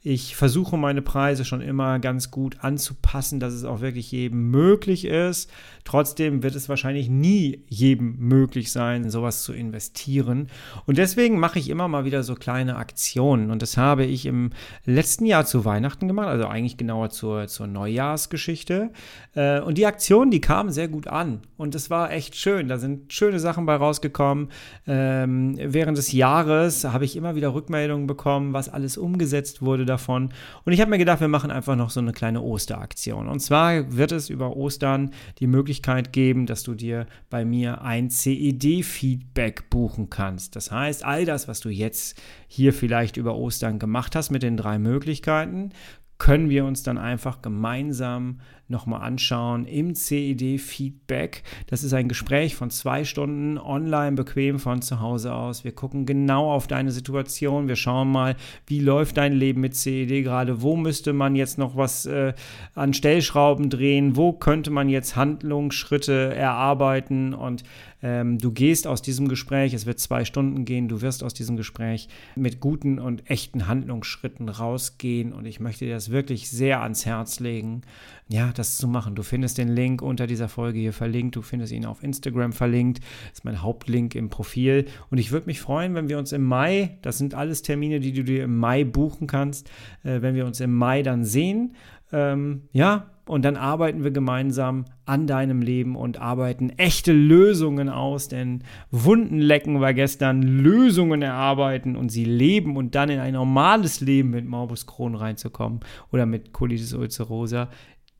Ich 0.00 0.36
versuche 0.36 0.76
meine 0.76 1.02
Preise 1.02 1.44
schon 1.44 1.60
immer 1.60 1.98
ganz 1.98 2.30
gut 2.30 2.58
anzupassen, 2.60 3.40
dass 3.40 3.52
es 3.52 3.64
auch 3.64 3.80
wirklich 3.80 4.12
jedem 4.12 4.48
möglich 4.48 5.04
ist. 5.04 5.50
Trotzdem 5.82 6.44
wird 6.44 6.54
es 6.54 6.68
wahrscheinlich 6.68 7.08
nie 7.08 7.64
jedem 7.68 8.16
möglich 8.16 8.70
sein, 8.70 9.10
sowas 9.10 9.42
zu 9.42 9.52
investieren. 9.52 10.50
Und 10.86 10.98
deswegen 10.98 11.40
mache 11.40 11.58
ich 11.58 11.68
immer 11.68 11.88
mal 11.88 12.04
wieder 12.04 12.22
so 12.22 12.36
kleine 12.36 12.76
Aktionen. 12.76 13.50
Und 13.50 13.60
das 13.60 13.76
habe 13.76 14.04
ich 14.04 14.24
im 14.26 14.50
letzten 14.84 15.26
Jahr 15.26 15.46
zu 15.46 15.64
Weihnachten 15.64 16.06
gemacht, 16.06 16.28
also 16.28 16.46
eigentlich 16.46 16.76
genauer 16.76 17.10
zur, 17.10 17.48
zur 17.48 17.66
Neujahrsgeschichte. 17.66 18.92
Äh, 19.34 19.60
und 19.62 19.78
die 19.78 19.86
Aktionen, 19.86 20.30
die 20.30 20.40
kamen 20.40 20.70
sehr 20.70 20.86
gut 20.86 21.08
an. 21.08 21.40
Und 21.56 21.74
es 21.74 21.90
war 21.90 22.12
echt 22.12 22.36
schön. 22.36 22.68
Da 22.68 22.78
sind 22.78 23.12
schöne 23.12 23.40
Sachen 23.40 23.66
bei 23.66 23.74
rausgekommen. 23.74 24.50
Ähm, 24.86 25.58
während 25.60 25.98
des 25.98 26.12
Jahres 26.12 26.84
habe 26.84 27.04
ich 27.04 27.16
immer 27.16 27.34
wieder 27.34 27.52
Rückmeldungen 27.52 28.06
bekommen, 28.06 28.52
was 28.52 28.68
alles 28.68 28.96
umgesetzt 28.96 29.60
wurde 29.60 29.87
davon. 29.88 30.30
Und 30.64 30.72
ich 30.72 30.80
habe 30.80 30.90
mir 30.90 30.98
gedacht, 30.98 31.20
wir 31.20 31.28
machen 31.28 31.50
einfach 31.50 31.76
noch 31.76 31.90
so 31.90 32.00
eine 32.00 32.12
kleine 32.12 32.42
Osteraktion. 32.42 33.28
Und 33.28 33.40
zwar 33.40 33.96
wird 33.96 34.12
es 34.12 34.30
über 34.30 34.56
Ostern 34.56 35.10
die 35.38 35.46
Möglichkeit 35.46 36.12
geben, 36.12 36.46
dass 36.46 36.62
du 36.62 36.74
dir 36.74 37.06
bei 37.30 37.44
mir 37.44 37.82
ein 37.82 38.10
CED-Feedback 38.10 39.70
buchen 39.70 40.10
kannst. 40.10 40.56
Das 40.56 40.70
heißt, 40.70 41.04
all 41.04 41.24
das, 41.24 41.48
was 41.48 41.60
du 41.60 41.68
jetzt 41.68 42.20
hier 42.46 42.72
vielleicht 42.72 43.16
über 43.16 43.34
Ostern 43.36 43.78
gemacht 43.78 44.14
hast 44.14 44.30
mit 44.30 44.42
den 44.42 44.56
drei 44.56 44.78
Möglichkeiten, 44.78 45.70
können 46.18 46.50
wir 46.50 46.64
uns 46.64 46.82
dann 46.82 46.98
einfach 46.98 47.42
gemeinsam 47.42 48.40
nochmal 48.68 49.02
anschauen 49.02 49.64
im 49.64 49.94
CED-Feedback. 49.94 51.42
Das 51.66 51.82
ist 51.82 51.92
ein 51.92 52.08
Gespräch 52.08 52.54
von 52.54 52.70
zwei 52.70 53.04
Stunden 53.04 53.58
online, 53.58 54.12
bequem 54.12 54.58
von 54.58 54.82
zu 54.82 55.00
Hause 55.00 55.34
aus. 55.34 55.64
Wir 55.64 55.72
gucken 55.72 56.06
genau 56.06 56.52
auf 56.52 56.66
deine 56.66 56.92
Situation. 56.92 57.68
Wir 57.68 57.76
schauen 57.76 58.10
mal, 58.10 58.36
wie 58.66 58.80
läuft 58.80 59.16
dein 59.16 59.32
Leben 59.32 59.60
mit 59.60 59.74
CED 59.74 60.22
gerade. 60.22 60.62
Wo 60.62 60.76
müsste 60.76 61.12
man 61.12 61.34
jetzt 61.34 61.58
noch 61.58 61.76
was 61.76 62.06
äh, 62.06 62.34
an 62.74 62.92
Stellschrauben 62.92 63.70
drehen? 63.70 64.16
Wo 64.16 64.32
könnte 64.32 64.70
man 64.70 64.88
jetzt 64.88 65.16
Handlungsschritte 65.16 66.34
erarbeiten? 66.34 67.34
Und 67.34 67.64
ähm, 68.02 68.38
du 68.38 68.52
gehst 68.52 68.86
aus 68.86 69.02
diesem 69.02 69.28
Gespräch, 69.28 69.74
es 69.74 69.86
wird 69.86 69.98
zwei 69.98 70.24
Stunden 70.24 70.64
gehen, 70.64 70.88
du 70.88 71.02
wirst 71.02 71.24
aus 71.24 71.34
diesem 71.34 71.56
Gespräch 71.56 72.08
mit 72.36 72.60
guten 72.60 73.00
und 73.00 73.28
echten 73.28 73.66
Handlungsschritten 73.66 74.48
rausgehen. 74.48 75.32
Und 75.32 75.46
ich 75.46 75.58
möchte 75.58 75.86
dir 75.86 75.94
das 75.94 76.10
wirklich 76.10 76.50
sehr 76.50 76.82
ans 76.82 77.06
Herz 77.06 77.40
legen 77.40 77.82
ja, 78.30 78.52
das 78.58 78.76
zu 78.76 78.88
machen. 78.88 79.14
Du 79.14 79.22
findest 79.22 79.58
den 79.58 79.68
Link 79.68 80.02
unter 80.02 80.26
dieser 80.26 80.48
Folge 80.48 80.78
hier 80.78 80.92
verlinkt. 80.92 81.36
Du 81.36 81.42
findest 81.42 81.72
ihn 81.72 81.86
auf 81.86 82.02
Instagram 82.02 82.52
verlinkt. 82.52 83.00
Das 83.00 83.38
ist 83.38 83.44
mein 83.44 83.62
Hauptlink 83.62 84.14
im 84.14 84.30
Profil. 84.30 84.86
Und 85.10 85.18
ich 85.18 85.32
würde 85.32 85.46
mich 85.46 85.60
freuen, 85.60 85.94
wenn 85.94 86.08
wir 86.08 86.18
uns 86.18 86.32
im 86.32 86.44
Mai, 86.44 86.98
das 87.02 87.18
sind 87.18 87.34
alles 87.34 87.62
Termine, 87.62 88.00
die 88.00 88.12
du 88.12 88.24
dir 88.24 88.44
im 88.44 88.56
Mai 88.56 88.84
buchen 88.84 89.26
kannst, 89.26 89.70
äh, 90.02 90.22
wenn 90.22 90.34
wir 90.34 90.46
uns 90.46 90.60
im 90.60 90.74
Mai 90.74 91.02
dann 91.02 91.24
sehen. 91.24 91.74
Ähm, 92.12 92.62
ja, 92.72 93.10
und 93.28 93.44
dann 93.44 93.56
arbeiten 93.56 94.04
wir 94.04 94.10
gemeinsam 94.10 94.86
an 95.04 95.26
deinem 95.26 95.60
Leben 95.60 95.96
und 95.96 96.18
arbeiten 96.18 96.70
echte 96.70 97.12
Lösungen 97.12 97.90
aus, 97.90 98.28
denn 98.28 98.64
Wunden 98.90 99.38
lecken 99.38 99.82
war 99.82 99.92
gestern 99.92 100.40
Lösungen 100.40 101.20
erarbeiten 101.20 101.94
und 101.94 102.08
sie 102.08 102.24
leben 102.24 102.76
und 102.78 102.94
dann 102.94 103.10
in 103.10 103.20
ein 103.20 103.34
normales 103.34 104.00
Leben 104.00 104.30
mit 104.30 104.46
Morbus 104.46 104.86
Crohn 104.86 105.14
reinzukommen 105.14 105.80
oder 106.10 106.24
mit 106.24 106.54
Colitis 106.54 106.94
ulcerosa. 106.94 107.68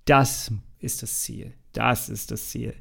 Das 0.09 0.51
ist 0.79 1.03
das 1.03 1.21
Ziel. 1.21 1.53
Das 1.75 2.09
ist 2.09 2.31
das 2.31 2.49
Ziel. 2.49 2.73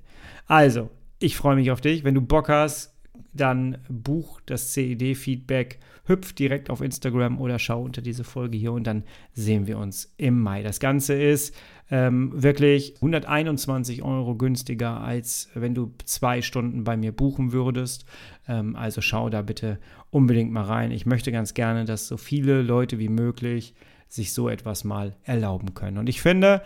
Also, 0.45 0.89
ich 1.19 1.35
freue 1.35 1.57
mich 1.57 1.71
auf 1.71 1.81
dich. 1.81 2.05
Wenn 2.05 2.15
du 2.15 2.21
Bock 2.21 2.47
hast, 2.47 2.95
dann 3.33 3.79
buch 3.89 4.39
das 4.45 4.71
CED-Feedback, 4.71 5.79
hüpf 6.05 6.31
direkt 6.31 6.69
auf 6.69 6.79
Instagram 6.79 7.41
oder 7.41 7.59
schau 7.59 7.83
unter 7.83 8.01
diese 8.01 8.23
Folge 8.23 8.57
hier 8.57 8.71
und 8.71 8.87
dann 8.87 9.03
sehen 9.33 9.67
wir 9.67 9.77
uns 9.77 10.13
im 10.15 10.41
Mai. 10.41 10.63
Das 10.63 10.79
Ganze 10.79 11.15
ist 11.15 11.53
ähm, 11.91 12.31
wirklich 12.33 12.95
121 12.95 14.03
Euro 14.03 14.35
günstiger, 14.35 15.01
als 15.01 15.49
wenn 15.53 15.75
du 15.75 15.93
zwei 16.05 16.41
Stunden 16.41 16.85
bei 16.85 16.95
mir 16.95 17.11
buchen 17.11 17.51
würdest. 17.51 18.05
Ähm, 18.47 18.77
also 18.77 19.01
schau 19.01 19.29
da 19.29 19.41
bitte 19.41 19.79
unbedingt 20.11 20.53
mal 20.53 20.63
rein. 20.63 20.91
Ich 20.91 21.05
möchte 21.05 21.33
ganz 21.33 21.53
gerne, 21.53 21.83
dass 21.83 22.07
so 22.07 22.15
viele 22.15 22.61
Leute 22.61 22.99
wie 22.99 23.09
möglich 23.09 23.73
sich 24.07 24.31
so 24.31 24.47
etwas 24.47 24.85
mal 24.85 25.17
erlauben 25.23 25.73
können. 25.73 25.97
Und 25.97 26.07
ich 26.07 26.21
finde, 26.21 26.61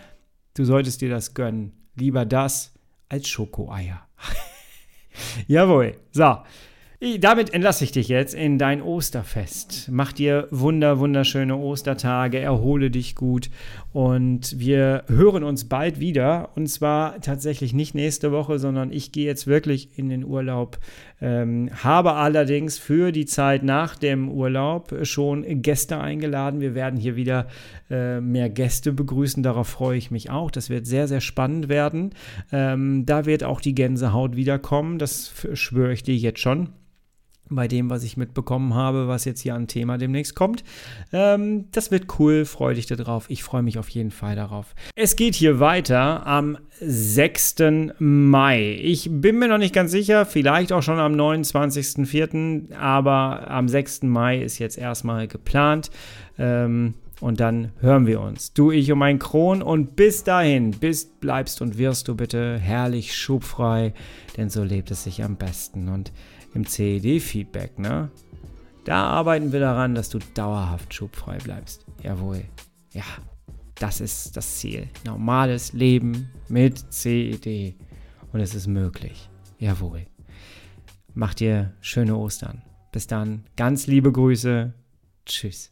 Du 0.53 0.65
solltest 0.65 1.01
dir 1.01 1.09
das 1.09 1.33
gönnen. 1.33 1.71
Lieber 1.95 2.25
das 2.25 2.73
als 3.09 3.27
Schokoeier. 3.27 4.07
Jawohl. 5.47 5.97
So. 6.11 6.37
Damit 7.19 7.51
entlasse 7.51 7.83
ich 7.83 7.91
dich 7.91 8.09
jetzt 8.09 8.35
in 8.35 8.59
dein 8.59 8.79
Osterfest. 8.79 9.89
Mach 9.91 10.13
dir 10.13 10.47
wunder, 10.51 10.99
wunderschöne 10.99 11.55
Ostertage, 11.55 12.37
erhole 12.37 12.91
dich 12.91 13.15
gut 13.15 13.49
und 13.91 14.59
wir 14.59 15.05
hören 15.07 15.43
uns 15.43 15.67
bald 15.67 15.99
wieder. 15.99 16.49
Und 16.53 16.67
zwar 16.67 17.19
tatsächlich 17.19 17.73
nicht 17.73 17.95
nächste 17.95 18.31
Woche, 18.31 18.59
sondern 18.59 18.91
ich 18.91 19.11
gehe 19.11 19.25
jetzt 19.25 19.47
wirklich 19.47 19.97
in 19.97 20.09
den 20.09 20.23
Urlaub. 20.23 20.77
Ähm, 21.19 21.71
habe 21.83 22.13
allerdings 22.13 22.77
für 22.77 23.11
die 23.11 23.25
Zeit 23.25 23.63
nach 23.63 23.95
dem 23.95 24.29
Urlaub 24.29 24.93
schon 25.01 25.63
Gäste 25.63 25.99
eingeladen. 25.99 26.61
Wir 26.61 26.75
werden 26.75 26.99
hier 26.99 27.15
wieder 27.15 27.47
äh, 27.89 28.21
mehr 28.21 28.51
Gäste 28.51 28.93
begrüßen. 28.93 29.41
Darauf 29.41 29.67
freue 29.67 29.97
ich 29.97 30.11
mich 30.11 30.29
auch. 30.29 30.51
Das 30.51 30.69
wird 30.69 30.85
sehr, 30.85 31.07
sehr 31.07 31.21
spannend 31.21 31.67
werden. 31.67 32.11
Ähm, 32.51 33.07
da 33.07 33.25
wird 33.25 33.43
auch 33.43 33.59
die 33.59 33.73
Gänsehaut 33.73 34.35
wiederkommen. 34.35 34.99
Das 34.99 35.33
schwöre 35.55 35.93
ich 35.93 36.03
dir 36.03 36.15
jetzt 36.15 36.41
schon 36.41 36.69
bei 37.55 37.67
dem, 37.67 37.89
was 37.89 38.03
ich 38.03 38.17
mitbekommen 38.17 38.73
habe, 38.73 39.07
was 39.07 39.25
jetzt 39.25 39.41
hier 39.41 39.55
an 39.55 39.67
Thema 39.67 39.97
demnächst 39.97 40.35
kommt. 40.35 40.63
Ähm, 41.13 41.65
das 41.71 41.91
wird 41.91 42.19
cool, 42.19 42.45
freue 42.45 42.75
dich 42.75 42.87
darauf. 42.87 43.29
Ich 43.29 43.43
freue 43.43 43.61
mich 43.61 43.77
auf 43.77 43.89
jeden 43.89 44.11
Fall 44.11 44.35
darauf. 44.35 44.73
Es 44.95 45.15
geht 45.15 45.35
hier 45.35 45.59
weiter 45.59 46.25
am 46.25 46.57
6. 46.79 47.55
Mai. 47.99 48.79
Ich 48.81 49.09
bin 49.11 49.37
mir 49.37 49.47
noch 49.47 49.57
nicht 49.57 49.75
ganz 49.75 49.91
sicher, 49.91 50.25
vielleicht 50.25 50.71
auch 50.71 50.81
schon 50.81 50.99
am 50.99 51.13
29.04., 51.13 52.73
aber 52.73 53.49
am 53.51 53.67
6. 53.67 54.03
Mai 54.03 54.41
ist 54.41 54.57
jetzt 54.57 54.77
erstmal 54.77 55.27
geplant. 55.27 55.91
Ähm, 56.39 56.95
und 57.21 57.39
dann 57.39 57.71
hören 57.79 58.07
wir 58.07 58.19
uns. 58.19 58.51
Du, 58.53 58.71
ich 58.71 58.91
und 58.91 58.97
mein 58.97 59.19
Kron. 59.19 59.61
Und 59.61 59.95
bis 59.95 60.23
dahin, 60.23 60.71
bist, 60.71 61.19
bleibst 61.19 61.61
und 61.61 61.77
wirst 61.77 62.07
du 62.07 62.15
bitte 62.15 62.57
herrlich 62.57 63.15
schubfrei, 63.15 63.93
denn 64.37 64.49
so 64.49 64.63
lebt 64.63 64.89
es 64.89 65.03
sich 65.03 65.23
am 65.23 65.35
besten. 65.35 65.87
Und 65.87 66.11
im 66.53 66.65
CED-Feedback, 66.65 67.79
ne? 67.79 68.09
Da 68.83 69.03
arbeiten 69.03 69.51
wir 69.51 69.59
daran, 69.59 69.93
dass 69.93 70.09
du 70.09 70.19
dauerhaft 70.33 70.93
schubfrei 70.93 71.37
bleibst. 71.37 71.85
Jawohl. 72.01 72.43
Ja, 72.93 73.03
das 73.75 74.01
ist 74.01 74.35
das 74.35 74.57
Ziel. 74.57 74.87
Normales 75.05 75.73
Leben 75.73 76.29
mit 76.49 76.91
CED. 76.91 77.75
Und 78.31 78.39
es 78.39 78.55
ist 78.55 78.67
möglich. 78.67 79.29
Jawohl. 79.59 80.07
Mach 81.13 81.33
dir 81.33 81.73
schöne 81.81 82.15
Ostern. 82.15 82.63
Bis 82.91 83.07
dann. 83.07 83.43
Ganz 83.55 83.87
liebe 83.87 84.11
Grüße. 84.11 84.73
Tschüss. 85.25 85.71